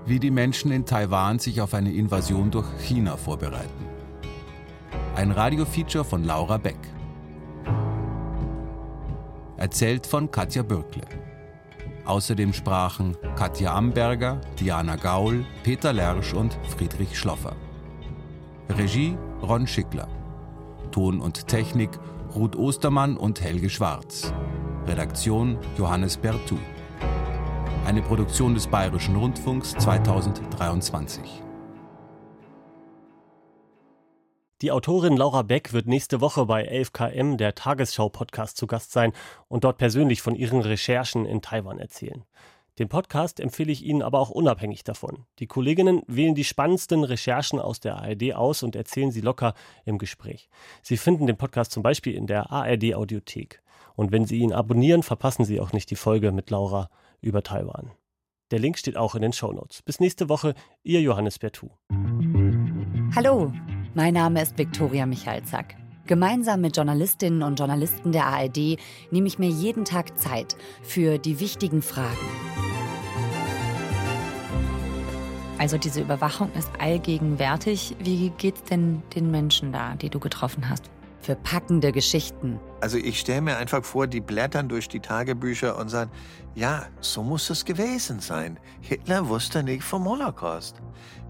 [0.05, 3.89] Wie die Menschen in Taiwan sich auf eine Invasion durch China vorbereiten.
[5.17, 6.77] Ein Radiofeature von Laura Beck.
[9.57, 11.05] Erzählt von Katja Bürkle.
[12.05, 17.57] Außerdem sprachen Katja Amberger, Diana Gaul, Peter Lersch und Friedrich Schloffer.
[18.71, 20.09] Regie Ron Schickler.
[20.91, 21.91] Ton und Technik
[22.35, 24.33] Ruth Ostermann und Helge Schwarz.
[24.87, 26.59] Redaktion Johannes Bertou.
[27.85, 31.43] Eine Produktion des Bayerischen Rundfunks 2023.
[34.63, 39.13] Die Autorin Laura Beck wird nächste Woche bei 11KM, der Tagesschau-Podcast, zu Gast sein
[39.49, 42.25] und dort persönlich von ihren Recherchen in Taiwan erzählen.
[42.79, 45.27] Den Podcast empfehle ich Ihnen aber auch unabhängig davon.
[45.39, 49.55] Die Kolleginnen wählen die spannendsten Recherchen aus der ARD aus und erzählen sie locker
[49.85, 50.49] im Gespräch.
[50.83, 53.63] Sie finden den Podcast zum Beispiel in der ARD Audiothek.
[53.95, 57.93] Und wenn Sie ihn abonnieren, verpassen Sie auch nicht die Folge mit Laura über Taiwan.
[58.51, 59.83] Der Link steht auch in den Shownotes.
[59.83, 61.71] Bis nächste Woche, Ihr Johannes Bertou.
[63.15, 63.53] Hallo,
[63.95, 65.77] mein Name ist Viktoria Michalzack.
[66.07, 68.79] Gemeinsam mit Journalistinnen und Journalisten der ARD
[69.11, 72.64] nehme ich mir jeden Tag Zeit für die wichtigen Fragen.
[75.65, 77.97] Also diese Überwachung ist allgegenwärtig.
[77.99, 80.91] Wie geht's denn den Menschen da, die du getroffen hast?
[81.23, 82.61] Für packende Geschichten.
[82.83, 86.11] Also ich stelle mir einfach vor, die blättern durch die Tagebücher und sagen,
[86.55, 88.61] ja, so muss es gewesen sein.
[88.83, 90.83] Hitler wusste nicht vom Holocaust.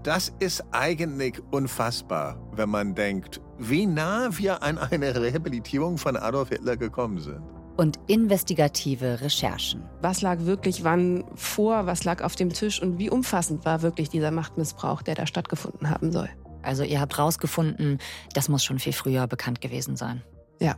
[0.03, 6.49] Das ist eigentlich unfassbar, wenn man denkt, wie nah wir an eine Rehabilitierung von Adolf
[6.49, 7.54] Hitler gekommen sind.
[7.77, 9.83] Und investigative Recherchen.
[10.01, 14.09] Was lag wirklich wann vor, was lag auf dem Tisch und wie umfassend war wirklich
[14.09, 16.29] dieser Machtmissbrauch, der da stattgefunden haben soll.
[16.61, 17.99] Also ihr habt rausgefunden,
[18.33, 20.23] das muss schon viel früher bekannt gewesen sein.
[20.59, 20.75] Ja.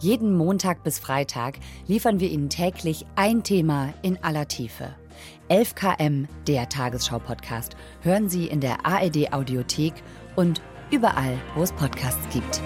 [0.00, 4.94] Jeden Montag bis Freitag liefern wir Ihnen täglich ein Thema in aller Tiefe.
[5.48, 9.92] 11 km, der Tagesschau-Podcast, hören Sie in der ARD-Audiothek
[10.36, 12.62] und überall, wo es Podcasts gibt.